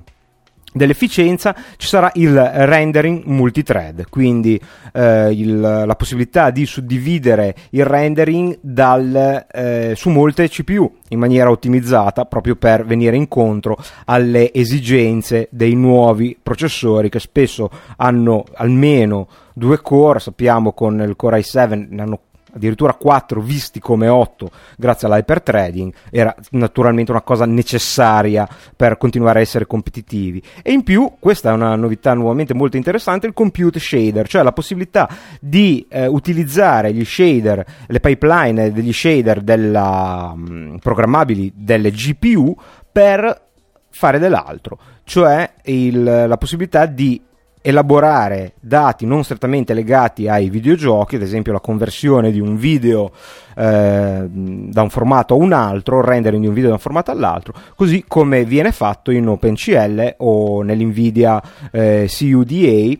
[0.73, 4.59] dell'efficienza ci sarà il rendering multithread, quindi
[4.93, 11.49] eh, il, la possibilità di suddividere il rendering dal, eh, su molte CPU in maniera
[11.49, 19.81] ottimizzata proprio per venire incontro alle esigenze dei nuovi processori che spesso hanno almeno due
[19.81, 22.19] core, sappiamo con il Core i7 ne hanno
[22.53, 29.41] addirittura 4 visti come 8 grazie all'hypertrading, era naturalmente una cosa necessaria per continuare a
[29.41, 30.41] essere competitivi.
[30.61, 34.51] E in più, questa è una novità nuovamente molto interessante, il compute shader, cioè la
[34.51, 35.09] possibilità
[35.39, 42.55] di eh, utilizzare gli shader, le pipeline degli shader della, mh, mm, programmabili delle GPU
[42.91, 43.49] per
[43.89, 47.21] fare dell'altro, cioè il, la possibilità di
[47.61, 53.11] elaborare dati non strettamente legati ai videogiochi, ad esempio la conversione di un video
[53.55, 57.11] eh, da un formato a un altro, il rendering di un video da un formato
[57.11, 62.99] all'altro, così come viene fatto in OpenCL o nell'NVIDIA eh, CUDA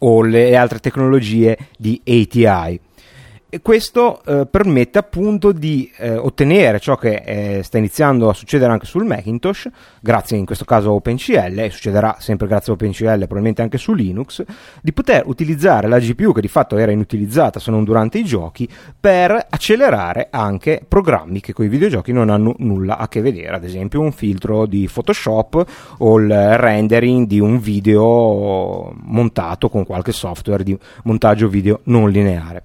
[0.00, 2.80] o le altre tecnologie di ATI.
[3.50, 8.70] E questo eh, permette appunto di eh, ottenere ciò che eh, sta iniziando a succedere
[8.70, 9.70] anche sul Macintosh,
[10.02, 13.94] grazie in questo caso a OpenCL, e succederà sempre grazie a OpenCL, probabilmente anche su
[13.94, 14.44] Linux,
[14.82, 18.68] di poter utilizzare la GPU che di fatto era inutilizzata se non durante i giochi,
[19.00, 23.64] per accelerare anche programmi che con i videogiochi non hanno nulla a che vedere, ad
[23.64, 25.64] esempio un filtro di Photoshop
[25.96, 32.64] o il rendering di un video montato con qualche software di montaggio video non lineare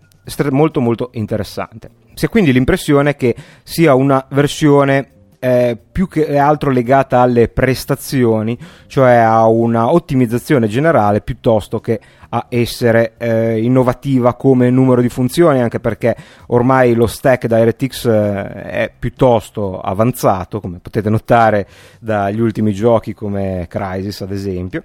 [0.51, 1.89] molto molto interessante.
[2.13, 8.57] Si ha quindi l'impressione che sia una versione eh, più che altro legata alle prestazioni,
[8.87, 15.59] cioè a una ottimizzazione generale piuttosto che a essere eh, innovativa come numero di funzioni,
[15.59, 16.15] anche perché
[16.47, 21.67] ormai lo stack DirectX eh, è piuttosto avanzato, come potete notare
[21.99, 24.83] dagli ultimi giochi come Crysis ad esempio.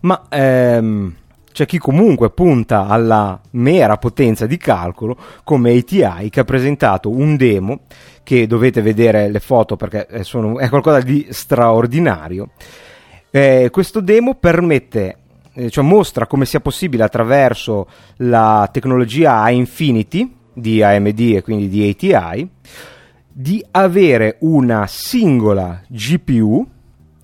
[0.00, 1.14] Ma ehm,
[1.56, 7.34] c'è chi comunque punta alla mera potenza di calcolo come ATI che ha presentato un
[7.36, 7.84] demo
[8.22, 12.50] che dovete vedere le foto perché sono, è qualcosa di straordinario.
[13.30, 15.16] Eh, questo demo permette
[15.54, 21.70] eh, cioè mostra come sia possibile attraverso la tecnologia A Infinity di AMD e quindi
[21.70, 22.50] di ATI
[23.32, 26.68] di avere una singola GPU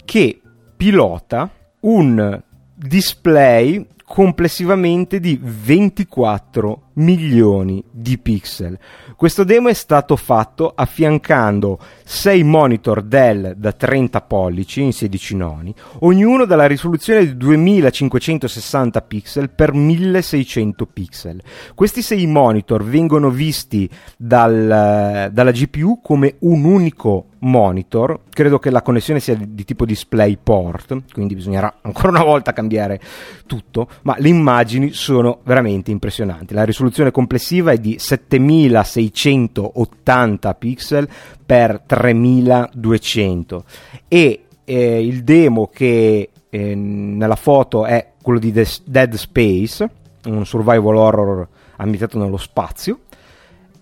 [0.07, 0.41] che
[0.75, 1.51] pilota
[1.81, 2.43] un
[2.75, 8.79] display complessivamente di 24 milioni di pixel.
[9.17, 15.75] Questo demo è stato fatto affiancando 6 monitor Dell da 30 pollici in 16 noni,
[16.01, 21.43] ognuno dalla risoluzione di 2560 pixel per 1600 pixel.
[21.75, 23.89] Questi 6 monitor vengono visti
[24.19, 31.13] dal, dalla GPU come un unico monitor, credo che la connessione sia di tipo DisplayPort,
[31.13, 33.01] quindi bisognerà ancora una volta cambiare
[33.47, 36.55] tutto, ma le immagini sono veramente impressionanti.
[36.55, 41.09] La risoluzione complessiva è di 7680 pixel
[41.45, 43.65] per 3200
[44.09, 49.91] e eh, il demo che eh, nella foto è quello di Dead Space,
[50.27, 53.01] un survival horror ambientato nello spazio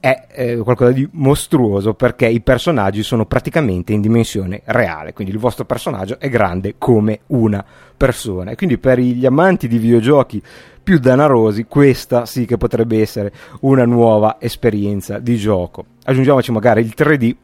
[0.01, 5.39] è eh, qualcosa di mostruoso perché i personaggi sono praticamente in dimensione reale, quindi il
[5.39, 7.65] vostro personaggio è grande come una
[7.97, 10.43] persona e quindi per gli amanti di videogiochi
[10.83, 15.85] più danarosi questa sì che potrebbe essere una nuova esperienza di gioco.
[16.05, 17.35] Aggiungiamoci magari il 3D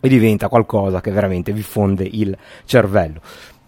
[0.00, 3.20] e diventa qualcosa che veramente vi fonde il cervello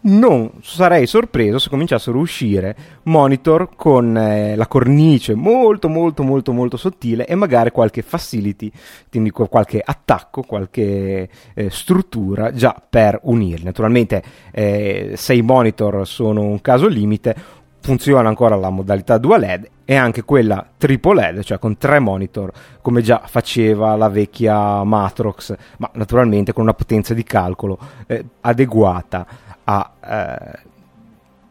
[0.07, 6.53] non sarei sorpreso se cominciassero a uscire monitor con eh, la cornice molto molto molto
[6.53, 8.71] molto sottile e magari qualche facility,
[9.11, 13.65] quindi qualche attacco, qualche eh, struttura già per unirli.
[13.65, 17.35] Naturalmente eh, se i monitor sono un caso limite,
[17.81, 22.51] funziona ancora la modalità dual LED e anche quella triple LED, cioè con tre monitor,
[22.83, 29.27] come già faceva la vecchia Matrox, ma naturalmente con una potenza di calcolo eh, adeguata
[29.65, 30.59] a eh,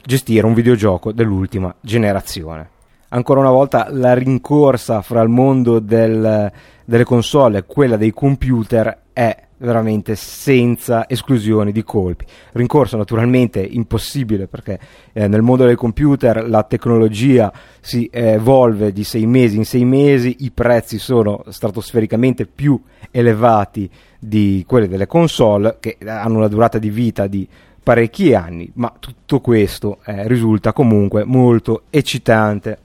[0.03, 2.69] gestire un videogioco dell'ultima generazione.
[3.09, 6.51] Ancora una volta la rincorsa fra il mondo del,
[6.83, 12.25] delle console e quella dei computer è veramente senza esclusioni di colpi.
[12.53, 14.79] Rincorsa naturalmente impossibile perché
[15.13, 20.37] eh, nel mondo del computer la tecnologia si evolve di sei mesi in sei mesi,
[20.39, 22.79] i prezzi sono stratosfericamente più
[23.11, 23.89] elevati
[24.19, 27.47] di quelli delle console che hanno una durata di vita di
[27.85, 32.79] parecchi anni, ma tutto questo eh, risulta comunque molto eccitante.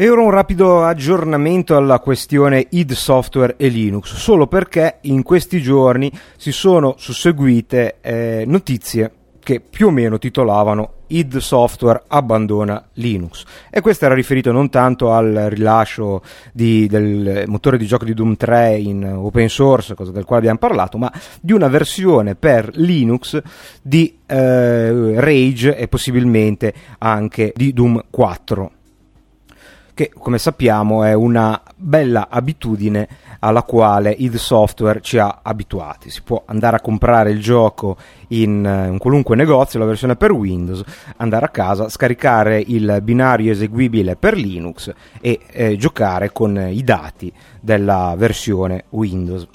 [0.00, 5.60] E ora un rapido aggiornamento alla questione id Software e Linux, solo perché in questi
[5.60, 13.42] giorni si sono susseguite eh, notizie che più o meno titolavano id Software abbandona Linux.
[13.70, 16.22] E questo era riferito non tanto al rilascio
[16.52, 20.60] di, del motore di gioco di Doom 3 in open source, cosa del quale abbiamo
[20.60, 23.42] parlato, ma di una versione per Linux
[23.82, 28.70] di eh, Rage e possibilmente anche di Doom 4
[29.98, 33.08] che come sappiamo è una bella abitudine
[33.40, 36.08] alla quale id Software ci ha abituati.
[36.08, 37.96] Si può andare a comprare il gioco
[38.28, 40.84] in uh, un qualunque negozio, la versione per Windows,
[41.16, 47.32] andare a casa, scaricare il binario eseguibile per Linux e eh, giocare con i dati
[47.60, 49.48] della versione Windows.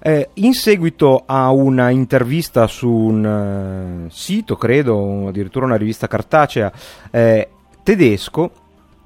[0.00, 6.70] Eh, in seguito a una intervista su un uh, sito, credo, addirittura una rivista cartacea
[7.10, 7.48] eh,
[7.82, 8.52] tedesco,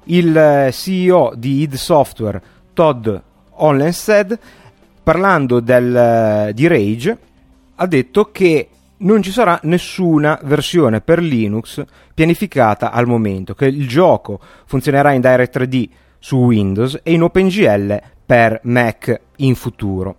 [0.05, 2.41] il eh, CEO di id Software,
[2.73, 3.07] Todd
[3.51, 4.37] Hollenstead,
[5.01, 7.17] parlando del, eh, di Rage,
[7.75, 11.83] ha detto che non ci sarà nessuna versione per Linux
[12.13, 15.89] pianificata al momento, che il gioco funzionerà in DirectD
[16.19, 20.17] su Windows e in OpenGL per Mac in futuro.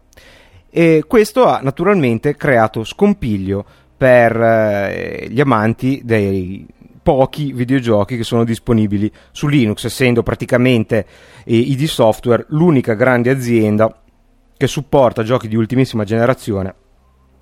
[0.71, 3.65] E questo ha naturalmente creato scompiglio
[3.97, 6.67] per eh, gli amanti dei
[7.07, 11.07] pochi videogiochi che sono disponibili su Linux, essendo praticamente
[11.45, 14.03] eh, ID Software l'unica grande azienda
[14.57, 16.75] che supporta giochi di ultimissima generazione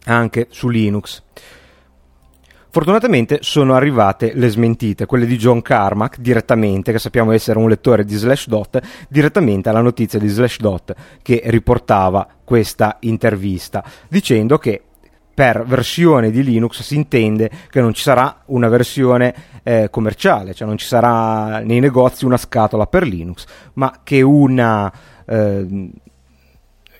[0.05, 1.23] anche su Linux.
[2.69, 8.05] Fortunatamente sono arrivate le smentite, quelle di John Carmack direttamente, che sappiamo essere un lettore
[8.05, 14.83] di Slashdot, direttamente alla notizia di Slashdot che riportava questa intervista, dicendo che
[15.35, 20.68] per versione di Linux si intende che non ci sarà una versione eh, commerciale, cioè
[20.68, 24.93] non ci sarà nei negozi una scatola per Linux, ma che una
[25.26, 25.91] eh,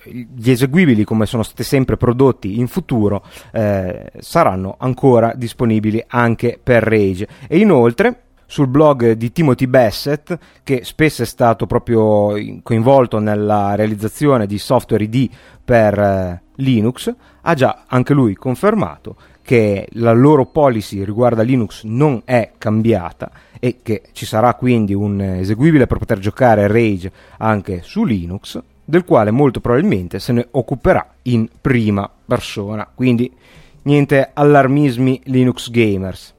[0.07, 6.83] gli eseguibili come sono stati sempre prodotti in futuro eh, saranno ancora disponibili anche per
[6.83, 7.27] Rage.
[7.49, 14.47] E inoltre sul blog di Timothy Bassett, che spesso è stato proprio coinvolto nella realizzazione
[14.47, 15.31] di software ID
[15.65, 21.83] per eh, Linux, ha già anche lui confermato che la loro policy riguardo a Linux
[21.85, 23.31] non è cambiata
[23.61, 29.05] e che ci sarà quindi un eseguibile per poter giocare Rage anche su Linux, del
[29.05, 32.89] quale molto probabilmente se ne occuperà in prima persona.
[32.93, 33.31] Quindi
[33.83, 36.34] niente allarmismi Linux gamers.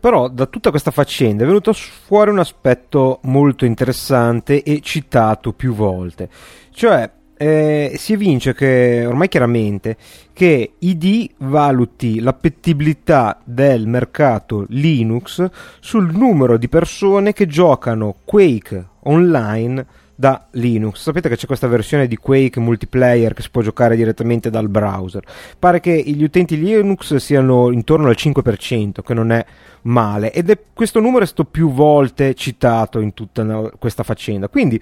[0.00, 5.74] Però da tutta questa faccenda è venuto fuori un aspetto molto interessante e citato più
[5.74, 6.28] volte.
[6.72, 9.96] Cioè, eh, si evince che ormai chiaramente
[10.32, 15.48] che ID valuti l'appetibilità del mercato Linux
[15.80, 19.86] sul numero di persone che giocano Quake online
[20.20, 21.00] da Linux.
[21.00, 25.24] Sapete che c'è questa versione di Quake multiplayer che si può giocare direttamente dal browser.
[25.58, 29.42] Pare che gli utenti Linux siano intorno al 5%, che non è
[29.82, 34.48] male, ed è, questo numero è stato più volte citato in tutta questa faccenda.
[34.48, 34.78] Quindi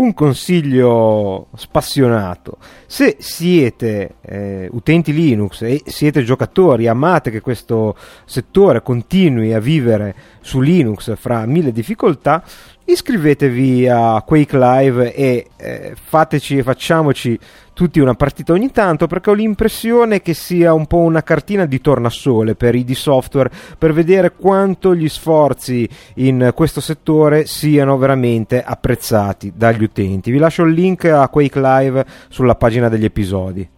[0.00, 2.56] un consiglio spassionato.
[2.86, 10.14] Se siete eh, utenti Linux e siete giocatori, amate che questo settore continui a vivere
[10.40, 12.42] su Linux fra mille difficoltà,
[12.84, 17.38] iscrivetevi a Quake Live e eh, fateci e facciamoci
[17.72, 21.80] tutti una partita ogni tanto perché ho l'impressione che sia un po' una cartina di
[21.80, 29.52] tornasole per ID Software per vedere quanto gli sforzi in questo settore siano veramente apprezzati
[29.54, 30.30] dagli utenti.
[30.30, 33.68] Vi lascio il link a Quake Live sulla pagina degli episodi.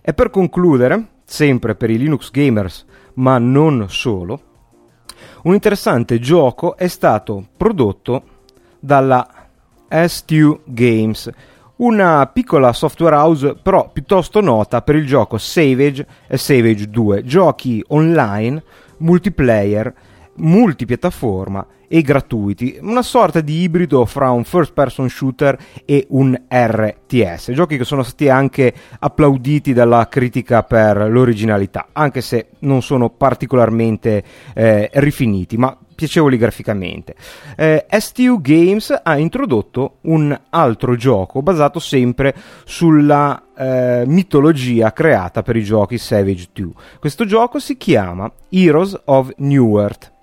[0.00, 2.84] E per concludere, sempre per i Linux gamers,
[3.14, 4.40] ma non solo,
[5.44, 8.22] un interessante gioco è stato prodotto
[8.80, 9.26] dalla
[9.90, 11.30] S2 Games,
[11.76, 17.84] una piccola software house però piuttosto nota per il gioco Savage e Savage 2, giochi
[17.88, 18.62] online,
[18.98, 19.92] multiplayer,
[20.36, 27.52] multipiattaforma e gratuiti, una sorta di ibrido fra un first person shooter e un RTS,
[27.52, 34.24] giochi che sono stati anche applauditi dalla critica per l'originalità, anche se non sono particolarmente
[34.54, 37.14] eh, rifiniti, ma piacevoli graficamente.
[37.56, 45.54] Eh, STU Games ha introdotto un altro gioco basato sempre sulla eh, mitologia creata per
[45.54, 46.72] i giochi Savage 2.
[46.98, 50.13] Questo gioco si chiama Heroes of New Earth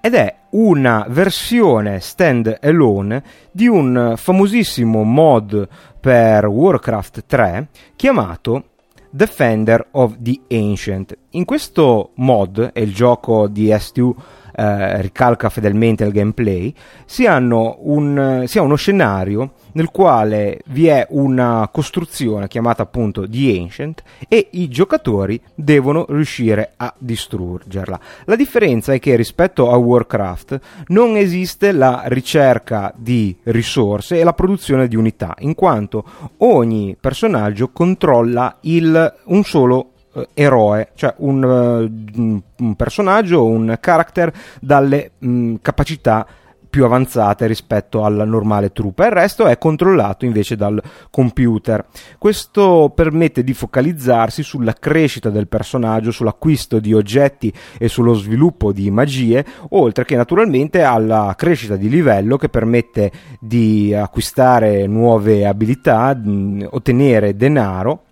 [0.00, 5.68] ed è una versione stand alone di un famosissimo mod
[6.00, 8.64] per Warcraft 3 chiamato
[9.10, 11.16] Defender of the Ancient.
[11.30, 14.12] In questo mod, e il gioco di S2
[14.58, 21.06] eh, ricalca fedelmente il gameplay, si, un, si ha uno scenario nel quale vi è
[21.10, 28.00] una costruzione chiamata appunto The Ancient e i giocatori devono riuscire a distruggerla.
[28.24, 34.32] La differenza è che rispetto a Warcraft non esiste la ricerca di risorse e la
[34.32, 36.04] produzione di unità, in quanto
[36.38, 39.92] ogni personaggio controlla il, un solo
[40.34, 46.26] eroe, cioè un, uh, un, personaggio, un character dalle mh, mm, capacità
[46.68, 50.80] più avanzate rispetto alla normale truppa il resto è controllato invece dal
[51.10, 51.86] computer.
[52.18, 58.90] Questo permette di focalizzarsi sulla crescita del personaggio, sull'acquisto di oggetti e sullo sviluppo di
[58.90, 66.16] magie, oltre che naturalmente alla crescita di livello che permette di acquistare nuove abilità,
[66.70, 68.02] ottenere denaro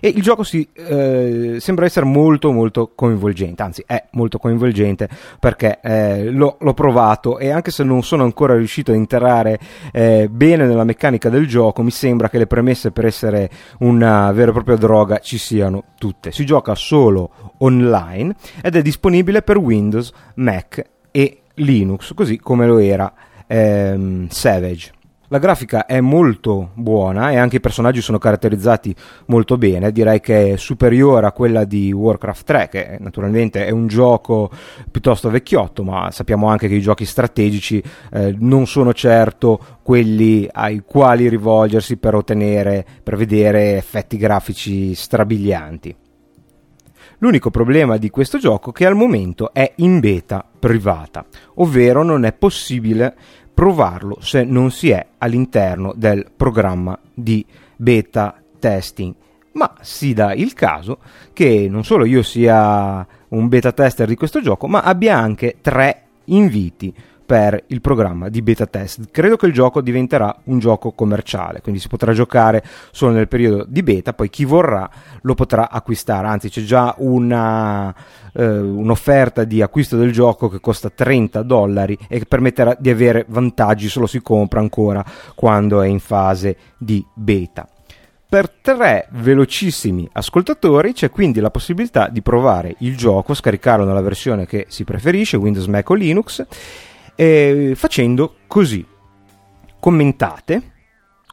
[0.00, 5.08] e il gioco si, eh, sembra essere molto molto coinvolgente, anzi è molto coinvolgente
[5.38, 9.58] perché eh, l'ho, l'ho, provato e anche se non sono ancora riuscito a entrare
[9.92, 13.50] eh, bene nella meccanica del gioco, mi sembra che le premesse per essere
[13.80, 16.32] una vera e propria droga ci siano tutte.
[16.32, 22.78] Si gioca solo online ed è disponibile per Windows, Mac e Linux, così come lo
[22.78, 23.12] era
[23.46, 24.92] ehm, Savage.
[25.32, 28.92] La grafica è molto buona e anche i personaggi sono caratterizzati
[29.26, 33.86] molto bene, direi che è superiore a quella di Warcraft 3, che naturalmente è un
[33.86, 34.50] gioco
[34.90, 40.82] piuttosto vecchiotto, ma sappiamo anche che i giochi strategici eh, non sono certo quelli ai
[40.84, 45.94] quali rivolgersi per ottenere, per vedere effetti grafici strabilianti.
[47.22, 51.26] L'unico problema di questo gioco è che al momento è in beta privata,
[51.56, 53.14] ovvero non è possibile
[53.60, 57.44] provarlo se non si è all'interno del programma di
[57.76, 59.12] beta testing.
[59.52, 60.96] Ma si dà il caso
[61.34, 66.04] che non solo io sia un beta tester di questo gioco, ma abbia anche tre
[66.24, 66.94] inviti
[67.30, 69.12] per il programma di beta test.
[69.12, 72.60] Credo che il gioco diventerà un gioco commerciale, quindi si potrà giocare
[72.90, 77.94] solo nel periodo di beta, poi chi vorrà lo potrà acquistare, anzi c'è già una,
[78.32, 83.24] eh, un'offerta di acquisto del gioco che costa 30 dollari e che permetterà di avere
[83.28, 85.04] vantaggi se lo si compra ancora
[85.36, 87.64] quando è in fase di beta.
[88.28, 94.46] Per tre velocissimi ascoltatori c'è quindi la possibilità di provare il gioco, scaricarlo nella versione
[94.46, 96.44] che si preferisce, Windows, Mac o Linux,
[97.20, 98.82] eh, facendo così.
[99.78, 100.72] Commentate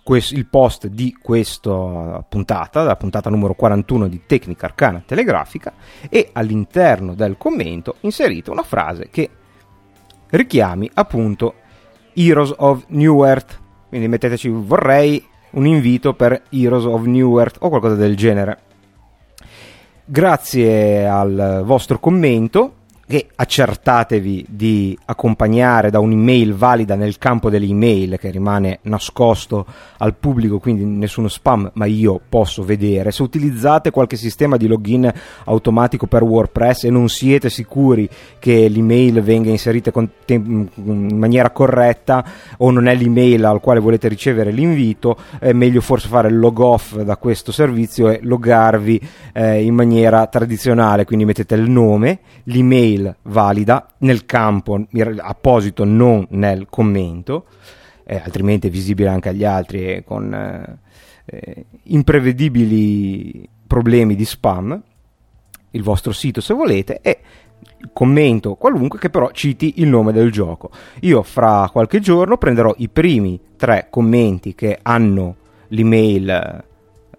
[0.04, 5.72] quest- il post di questa puntata, la puntata numero 41 di Tecnica Arcana Telegrafica,
[6.10, 9.30] e all'interno del commento inserite una frase che
[10.30, 11.54] richiami appunto
[12.12, 13.58] Heroes of New Earth.
[13.88, 18.60] Quindi metteteci vorrei un invito per Heroes of New Earth o qualcosa del genere.
[20.04, 22.74] Grazie al vostro commento
[23.08, 29.66] che accertatevi di accompagnare da un'email valida nel campo delle email che rimane nascosto
[29.99, 33.12] al pubblico, quindi nessuno spam, ma io posso vedere.
[33.12, 35.10] Se utilizzate qualche sistema di login
[35.45, 39.91] automatico per WordPress e non siete sicuri che l'email venga inserita
[40.26, 40.68] in
[41.14, 42.26] maniera corretta
[42.58, 46.60] o non è l'email al quale volete ricevere l'invito, è meglio forse fare il log
[46.60, 49.01] off da questo servizio e loggarvi
[49.32, 54.86] eh, in maniera tradizionale, quindi mettete il nome, l'email mail valida nel campo
[55.18, 57.45] apposito, non nel commento,
[58.04, 60.80] eh, altrimenti è visibile anche agli altri con eh,
[61.26, 64.82] eh, imprevedibili problemi di spam.
[65.72, 67.20] Il vostro sito, se volete, e
[67.93, 70.72] commento qualunque che però citi il nome del gioco.
[71.02, 75.36] Io fra qualche giorno prenderò i primi tre commenti che hanno
[75.68, 76.64] l'email, eh,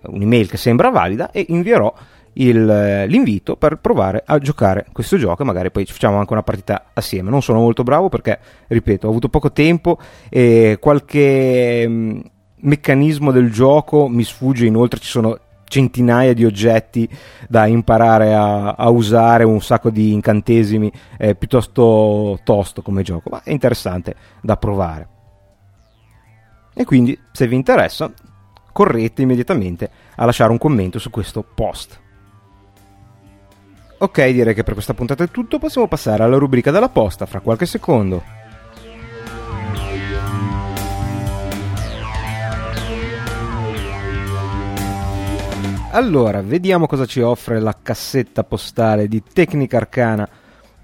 [0.06, 1.92] un'email che sembra valida e invierò
[2.38, 6.90] il, l'invito per provare a giocare questo gioco e magari poi facciamo anche una partita
[6.92, 7.30] assieme.
[7.30, 12.20] Non sono molto bravo perché, ripeto, ho avuto poco tempo e qualche mh, mm,
[12.60, 17.08] meccanismo del gioco mi sfugge, inoltre ci sono centinaia di oggetti
[17.46, 23.42] da imparare a, a usare, un sacco di incantesimi, è piuttosto tosto come gioco, ma
[23.42, 25.08] è interessante da provare.
[26.74, 28.10] E quindi, se vi interessa,
[28.72, 32.00] correte immediatamente a lasciare un commento su questo post.
[34.00, 37.40] Ok, direi che per questa puntata è tutto, possiamo passare alla rubrica della posta fra
[37.40, 38.22] qualche secondo.
[45.90, 50.28] Allora, vediamo cosa ci offre la cassetta postale di Tecnica Arcana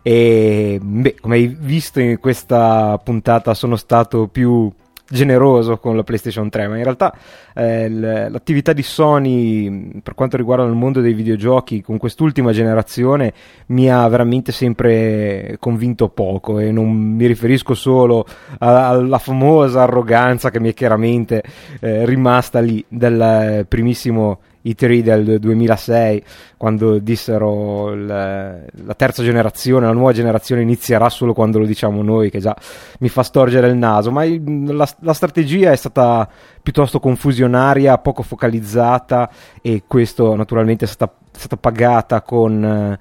[0.03, 4.73] E beh come hai visto in questa puntata sono stato più
[5.09, 7.15] generoso con la PlayStation 3, ma in realtà
[7.55, 13.33] eh, l'attività di Sony per quanto riguarda il mondo dei videogiochi con quest'ultima generazione
[13.67, 18.27] mi ha veramente sempre convinto poco e non mi riferisco solo
[18.59, 21.43] alla famosa arroganza che mi è chiaramente
[21.81, 26.25] eh, rimasta lì del primissimo i3 del 2006
[26.57, 32.31] quando dissero il, la terza generazione, la nuova generazione inizierà solo quando lo diciamo noi
[32.31, 32.57] che già
[33.01, 34.43] mi fa storgere il naso ma il,
[34.75, 36.29] la, la strategia è stata
[36.63, 42.99] piuttosto confusionaria, poco focalizzata e questo naturalmente è stata, è stata pagata con eh,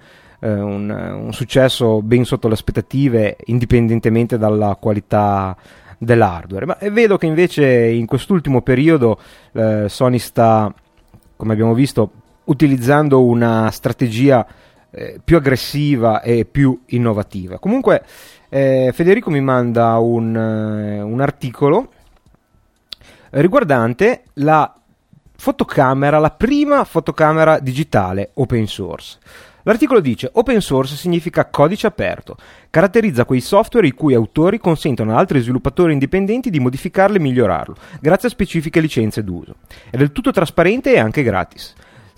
[0.50, 5.56] un, un, successo ben sotto le aspettative indipendentemente dalla qualità
[5.98, 6.66] dell'hardware.
[6.66, 9.18] Ma vedo che invece in quest'ultimo periodo
[9.54, 10.74] eh, Sony sta
[11.44, 12.12] come abbiamo visto,
[12.46, 14.48] utilizzando una strategia
[14.90, 17.60] eh, più aggressiva e più innovativa.
[17.60, 18.02] Comunque,
[18.48, 21.92] eh, Federico mi manda un, eh, un articolo
[23.32, 24.74] riguardante la
[25.36, 29.18] fotocamera, la prima fotocamera digitale open source.
[29.64, 32.36] L'articolo dice open source significa codice aperto,
[32.70, 37.76] caratterizza quei software i cui autori consentono ad altri sviluppatori indipendenti di modificarlo e migliorarlo,
[38.02, 39.56] grazie a specifiche licenze d'uso.
[39.90, 41.74] È del tutto trasparente e anche gratis.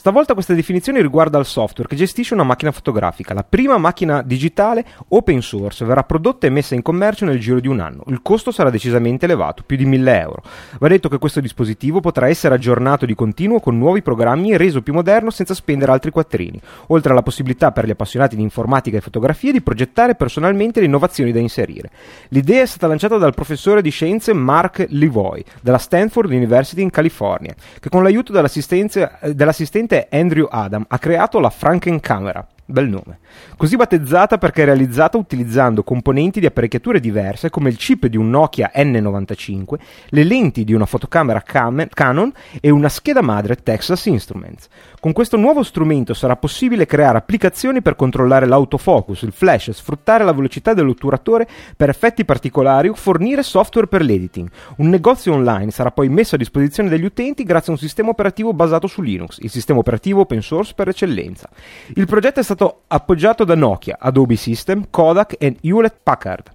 [0.05, 3.33] Stavolta questa definizione riguarda il software che gestisce una macchina fotografica.
[3.33, 7.67] La prima macchina digitale open source verrà prodotta e messa in commercio nel giro di
[7.67, 8.03] un anno.
[8.09, 10.43] Il costo sarà decisamente elevato, più di 1000 euro.
[10.77, 14.83] Va detto che questo dispositivo potrà essere aggiornato di continuo con nuovi programmi e reso
[14.83, 19.01] più moderno senza spendere altri quattrini, oltre alla possibilità per gli appassionati di informatica e
[19.01, 21.89] fotografia di progettare personalmente le innovazioni da inserire.
[22.27, 27.55] L'idea è stata lanciata dal professore di scienze Mark Levoy della Stanford University in California,
[27.79, 33.19] che con l'aiuto dell'assistente Andrew Adam ha creato la Frankencamera Bel nome.
[33.57, 38.71] Così battezzata perché realizzata utilizzando componenti di apparecchiature diverse come il chip di un Nokia
[38.75, 39.75] N95,
[40.09, 44.67] le lenti di una fotocamera Cam- Canon e una scheda madre Texas Instruments.
[44.99, 50.33] Con questo nuovo strumento sarà possibile creare applicazioni per controllare l'autofocus, il flash, sfruttare la
[50.33, 51.47] velocità dell'otturatore
[51.77, 54.49] per effetti particolari o fornire software per l'editing.
[54.77, 58.53] Un negozio online sarà poi messo a disposizione degli utenti grazie a un sistema operativo
[58.53, 61.47] basato su Linux, il sistema operativo open source per eccellenza.
[61.93, 66.53] Il progetto è stato stato appoggiato da Nokia, Adobe System, Kodak e Hewlett Packard.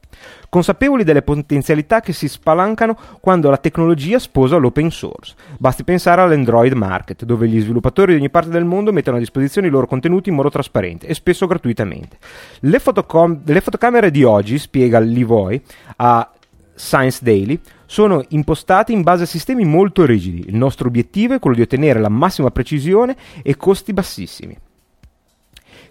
[0.48, 5.34] Consapevoli delle potenzialità che si spalancano quando la tecnologia sposa l'open source.
[5.59, 9.68] Basti pensare all'Android Market, dove gli sviluppatori di ogni parte del mondo mettono a disposizione
[9.68, 12.18] i loro contenuti in modo trasparente e spesso gratuitamente.
[12.61, 15.62] Le, fotocom- le fotocamere di oggi, spiega Livoy
[15.96, 16.28] a
[16.74, 20.48] Science Daily, sono impostate in base a sistemi molto rigidi.
[20.48, 24.57] Il nostro obiettivo è quello di ottenere la massima precisione e costi bassissimi.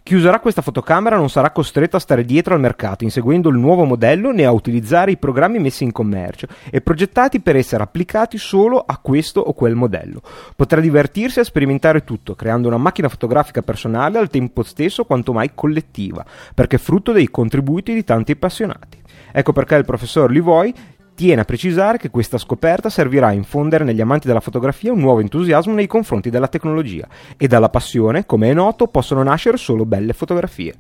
[0.10, 3.84] Chi userà questa fotocamera non sarà costretto a stare dietro al mercato inseguendo il nuovo
[3.84, 8.84] modello né a utilizzare i programmi messi in commercio e progettati per essere applicati solo
[8.84, 10.24] a questo o quel modello.
[10.56, 15.52] Potrà divertirsi a sperimentare tutto, creando una macchina fotografica personale al tempo stesso quanto mai
[15.54, 19.00] collettiva, perché frutto dei contributi di tanti appassionati.
[19.32, 20.74] Ecco perché il professor Livoy
[21.20, 25.20] tiene a precisare che questa scoperta servirà a infondere negli amanti della fotografia un nuovo
[25.20, 27.10] entusiasmo nei confronti della tecnologia.
[27.36, 30.76] E dalla passione, come è noto, possono nascere solo belle fotografie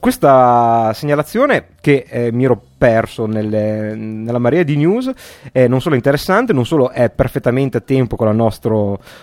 [0.00, 5.10] questa segnalazione che eh, mi ero perso nelle, nella marea di news
[5.52, 8.74] è non solo interessante, non solo è perfettamente a tempo con la nostra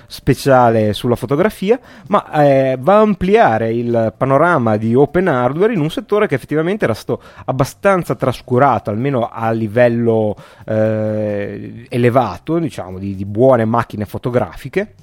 [0.08, 5.90] speciale sulla fotografia, ma eh, va a ampliare il panorama di open hardware in un
[5.90, 10.36] settore che effettivamente era stato abbastanza trascurato, almeno a livello
[10.66, 14.94] eh, elevato, diciamo, di, di buone macchine fotografiche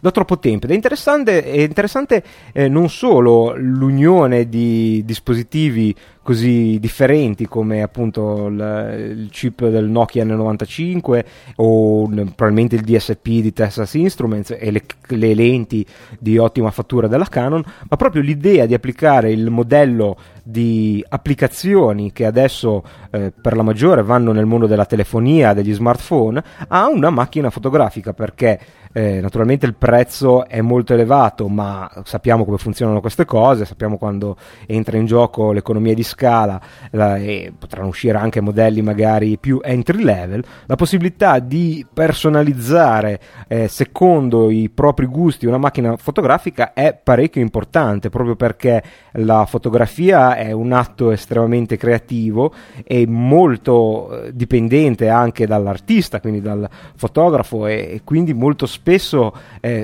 [0.00, 0.66] da troppo tempo.
[0.66, 2.22] Ed è interessante, è interessante
[2.52, 5.94] eh, non solo l'unione di dispositivi
[6.28, 11.24] così differenti come appunto il, il chip del Nokia N95
[11.56, 15.86] o probabilmente il DSP di Texas Instruments e le, le lenti
[16.18, 22.26] di ottima fattura della Canon, ma proprio l'idea di applicare il modello di applicazioni che
[22.26, 27.48] adesso eh, per la maggiore vanno nel mondo della telefonia, degli smartphone, a una macchina
[27.48, 28.60] fotografica perché
[28.92, 34.36] eh, naturalmente il prezzo è molto elevato, ma sappiamo come funzionano queste cose, sappiamo quando
[34.66, 36.60] entra in gioco l'economia di scala
[36.90, 43.18] la, e potranno uscire anche modelli magari più entry level, la possibilità di personalizzare
[43.48, 48.82] eh, secondo i propri gusti una macchina fotografica è parecchio importante proprio perché
[49.12, 52.52] la fotografia è un atto estremamente creativo
[52.84, 59.32] e molto eh, dipendente anche dall'artista, quindi dal fotografo e, e quindi molto spesso
[59.62, 59.76] eh,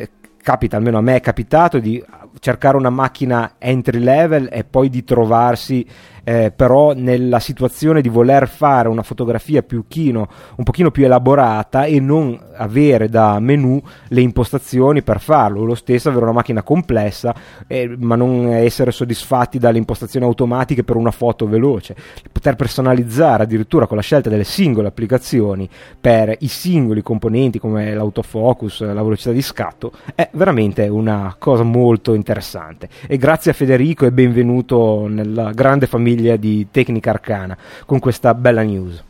[0.44, 2.04] capita, almeno a me è capitato di
[2.38, 5.84] cercare una macchina entry level e poi di trovarsi
[6.24, 11.84] eh, però nella situazione di voler fare una fotografia più chino, un pochino più elaborata
[11.84, 17.34] e non avere da menu le impostazioni per farlo, lo stesso avere una macchina complessa
[17.66, 21.94] eh, ma non essere soddisfatti dalle impostazioni automatiche per una foto veloce,
[22.32, 25.68] poter personalizzare addirittura con la scelta delle singole applicazioni
[26.00, 32.14] per i singoli componenti come l'autofocus, la velocità di scatto è veramente una cosa molto
[32.14, 32.88] interessante.
[33.06, 38.34] E grazie a Federico e benvenuto nella grande famiglia famiglia di Tecnica Arcana con questa
[38.34, 39.02] bella news.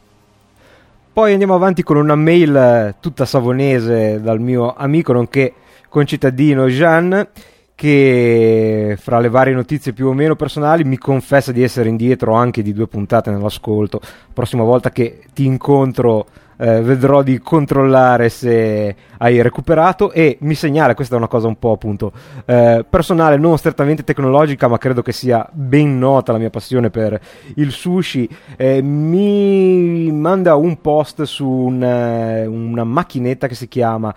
[1.12, 5.52] Poi andiamo avanti con una mail eh, tutta savonese dal mio amico nonché
[5.88, 7.28] concittadino Jean
[7.76, 12.62] che fra le varie notizie più o meno personali mi confessa di essere indietro anche
[12.62, 14.00] di due puntate nell'ascolto.
[14.32, 16.26] Prossima volta che ti incontro
[16.56, 21.58] eh, vedrò di controllare se hai recuperato e mi segnala, questa è una cosa un
[21.58, 22.12] po' appunto
[22.44, 27.20] eh, personale, non strettamente tecnologica, ma credo che sia ben nota la mia passione per
[27.56, 34.14] il sushi, eh, mi manda un post su un, eh, una macchinetta che si chiama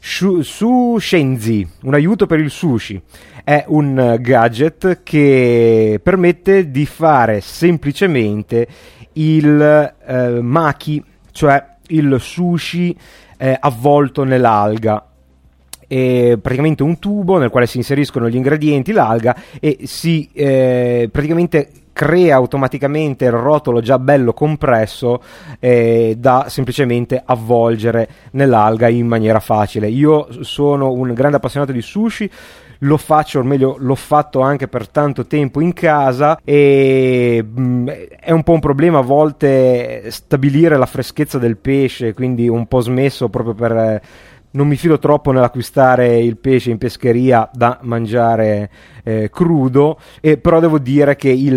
[0.00, 3.00] Su Shenzi, un aiuto per il sushi.
[3.42, 8.66] È un gadget che permette di fare semplicemente
[9.14, 12.96] il eh, maki, cioè il sushi
[13.38, 15.04] eh, avvolto nell'alga.
[15.86, 21.70] È praticamente un tubo nel quale si inseriscono gli ingredienti, l'alga e si eh, praticamente
[21.96, 25.22] crea automaticamente il rotolo già bello compresso
[25.58, 29.88] eh, da semplicemente avvolgere nell'alga in maniera facile.
[29.88, 32.30] Io sono un grande appassionato di sushi
[32.80, 37.88] lo faccio, o meglio l'ho fatto anche per tanto tempo in casa e mh, mm,
[38.20, 42.80] è un po' un problema a volte stabilire la freschezza del pesce, quindi un po'
[42.80, 44.02] smesso proprio per
[44.56, 48.70] non mi fido troppo nell'acquistare il pesce in pescheria da mangiare
[49.04, 51.52] eh, crudo, e, però devo dire che il,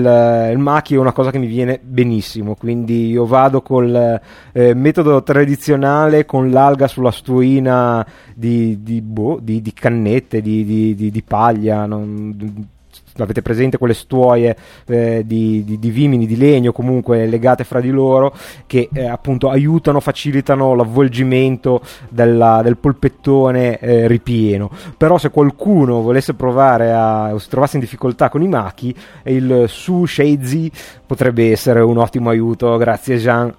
[0.52, 4.20] il maki è una cosa che mi viene benissimo, quindi io vado col
[4.52, 11.24] eh, metodo tradizionale con l'alga sulla stuina di, di, boh, di, di cannette, di, di
[11.26, 12.36] paglia, non,
[13.24, 14.55] avete presente quelle stuoie
[14.88, 18.34] eh, di, di, di, vimini, di legno comunque legate fra di loro
[18.65, 24.70] che eh, appunto aiutano, facilitano l'avvolgimento della, del polpettone eh, ripieno.
[24.97, 29.65] Però se qualcuno volesse provare a, o si trovasse in difficoltà con i machi, il
[29.67, 30.72] Su Sheizi
[31.05, 32.78] potrebbe essere un ottimo aiuto.
[32.78, 33.53] Grazie Jean.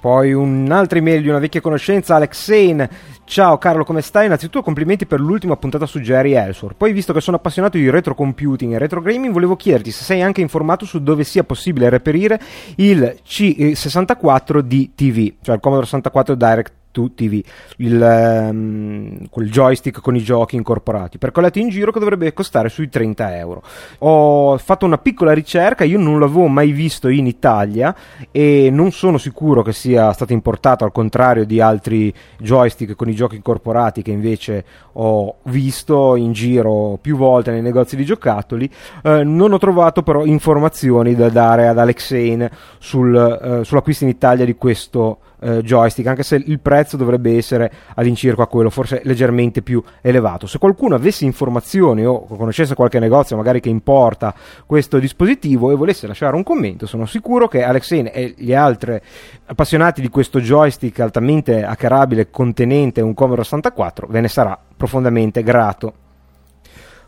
[0.00, 2.90] Poi un'altra email di una vecchia conoscenza, Alex Sane.
[3.24, 4.26] Ciao Carlo, come stai?
[4.26, 6.76] Innanzitutto complimenti per l'ultima puntata su Jerry Ellsworth.
[6.76, 10.22] Poi, visto che sono appassionato di retro computing e retro gaming, volevo chiederti se sei
[10.22, 12.40] anche informato su dove sia possibile reperire
[12.76, 17.42] il C64 di TV, cioè il Commodore 64 Direct 2 TV,
[17.78, 22.88] il, um, quel joystick con i giochi incorporati, percolati in giro che dovrebbe costare sui
[22.88, 23.62] 30 euro.
[23.98, 27.94] Ho fatto una piccola ricerca, io non l'avevo mai visto in Italia
[28.30, 33.14] e non sono sicuro che sia stato importato al contrario di altri joystick con i
[33.14, 38.70] giochi incorporati che invece ho visto in giro più volte nei negozi di giocattoli.
[39.02, 44.46] Eh, non ho trovato però informazioni da dare ad Alexane sul, eh, sull'acquisto in Italia
[44.46, 49.80] di questo eh, joystick, anche se il prezzo dovrebbe essere all'incirca quello, forse leggermente più
[50.00, 50.48] elevato.
[50.48, 54.34] Se qualcuno avesse informazioni o conoscesse qualche negozio magari che importa
[54.66, 59.00] questo dispositivo e volesse lasciare un commento, sono sicuro che Alexene e gli altri
[59.46, 65.92] appassionati di questo joystick altamente hackerabile contenente un Commodore 64 ve ne sarà profondamente grato.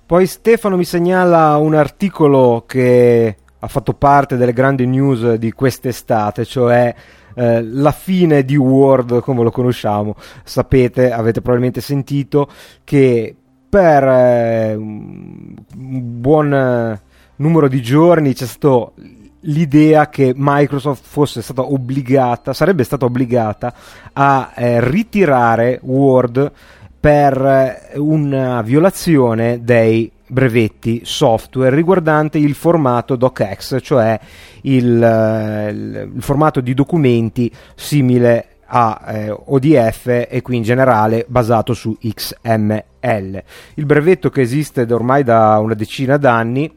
[0.06, 6.44] Poi Stefano mi segnala un articolo che ha fatto parte delle grandi news di quest'estate,
[6.44, 6.94] cioè
[7.38, 10.16] eh, la fine di Word come lo conosciamo.
[10.42, 12.50] Sapete, avete probabilmente sentito
[12.82, 13.34] che
[13.68, 17.00] per eh, un buon eh,
[17.36, 18.94] numero di giorni c'è stato
[19.42, 23.72] l'idea che Microsoft fosse stata obbligata, sarebbe stata obbligata
[24.12, 26.50] a eh, ritirare Word
[26.98, 34.18] per eh, una violazione dei brevetti software riguardante il formato docx, cioè
[34.62, 41.72] il, eh, il, formato di documenti simile a eh, ODF e qui in generale basato
[41.74, 43.42] su XML.
[43.74, 46.70] Il brevetto che esiste ormai da una decina d'anni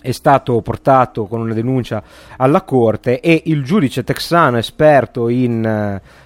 [0.00, 2.02] è stato portato con una denuncia
[2.36, 5.64] alla corte e il giudice texano esperto in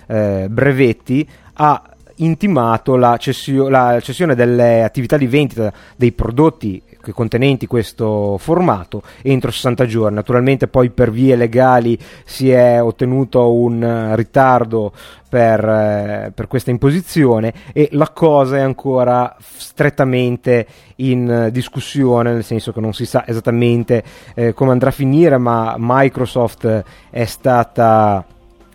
[0.07, 1.83] eh, brevetti ha
[2.19, 9.51] intimato la, cessio, la cessione delle attività di vendita dei prodotti contenenti questo formato entro
[9.51, 10.15] 60 giorni.
[10.17, 14.93] Naturalmente poi per vie legali si è ottenuto un ritardo
[15.29, 20.67] per, eh, per, questa imposizione e la cosa è ancora strettamente
[20.97, 24.03] in discussione, nel senso che non si sa esattamente
[24.35, 28.25] eh, come andrà a finire, ma Microsoft è stata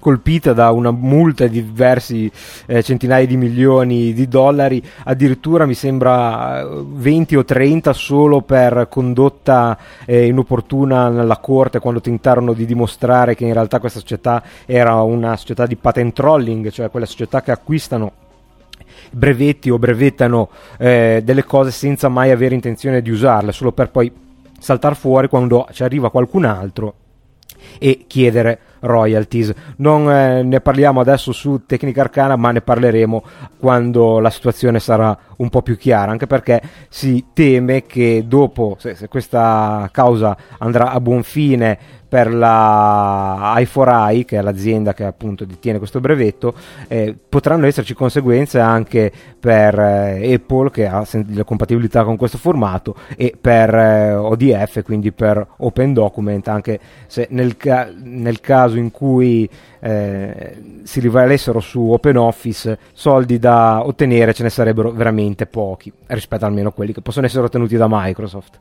[0.03, 2.29] colpita da una multa di diversi
[2.65, 9.77] eh, centinaia di milioni di dollari, addirittura mi sembra 20 o 30 solo per condotta
[10.05, 15.37] eh, inopportuna nella corte quando tentarono di dimostrare che in realtà questa società era una
[15.37, 18.11] società di patent trolling, cioè quelle società che acquistano
[19.09, 24.11] brevetti o brevettano eh, delle cose senza mai avere intenzione di usarle, solo per poi
[24.59, 26.95] saltare fuori quando ci arriva qualcun altro
[27.79, 29.53] e chiedere royalties.
[29.77, 33.23] Non eh, ne parliamo adesso su Tecnica Arcana, ma ne parleremo
[33.57, 38.95] quando la situazione sarà un po' più chiara, anche perché si teme che dopo, se,
[38.95, 45.45] se questa causa andrà a buon fine per la i4i, che è l'azienda che appunto
[45.45, 46.53] detiene questo brevetto,
[46.87, 52.95] eh, potranno esserci conseguenze anche per eh, Apple che ha la compatibilità con questo formato
[53.17, 58.91] e per eh, ODF, quindi per Open Document, anche se nel, ca- nel caso in
[58.91, 59.49] cui
[59.85, 66.69] eh, si rivalessero su OpenOffice soldi da ottenere ce ne sarebbero veramente pochi rispetto almeno
[66.69, 68.59] a quelli che possono essere ottenuti da Microsoft.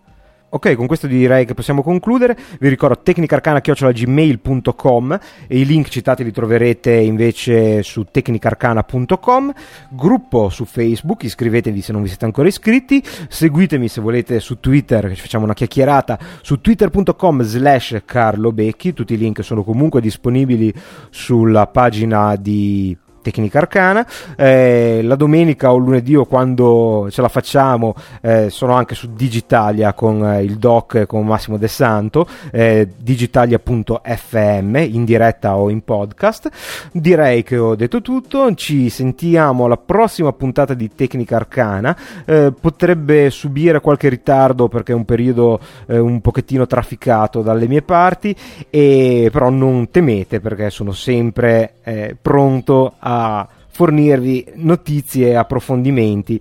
[0.55, 2.37] Ok, con questo direi che possiamo concludere.
[2.61, 9.53] Vi ricordo tecnicarcana.gmail.com e i link citati li troverete invece su tecnicarcana.com.
[9.89, 13.03] Gruppo su Facebook, iscrivetevi se non vi siete ancora iscritti.
[13.29, 18.93] Seguitemi se volete su Twitter, ci facciamo una chiacchierata, su twitter.com slash Carlo Becchi.
[18.93, 20.71] Tutti i link sono comunque disponibili
[21.09, 24.07] sulla pagina di Tecnica Arcana.
[24.37, 29.95] Eh, la domenica o lunedì o quando ce la facciamo eh, sono anche su Digitalia
[29.95, 36.49] con eh, il doc con Massimo De Santo, eh, digitalia.fm in diretta o in podcast.
[36.93, 41.97] Direi che ho detto tutto, ci sentiamo alla prossima puntata di Tecnica Arcana.
[42.25, 47.83] Eh, potrebbe subire qualche ritardo perché è un periodo eh, un pochettino trafficato dalle mie
[47.83, 48.35] parti,
[48.69, 51.75] e, però non temete perché sono sempre
[52.21, 56.41] pronto a fornirvi notizie e approfondimenti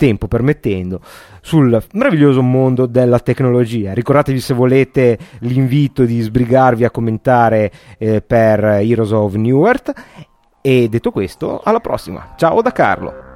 [0.00, 1.00] tempo permettendo,
[1.42, 3.92] sul meraviglioso mondo della tecnologia.
[3.92, 9.92] Ricordatevi se volete l'invito di sbrigarvi a commentare eh, per Heroes of New Earth.
[10.62, 12.32] E detto questo, alla prossima.
[12.36, 13.29] Ciao da Carlo.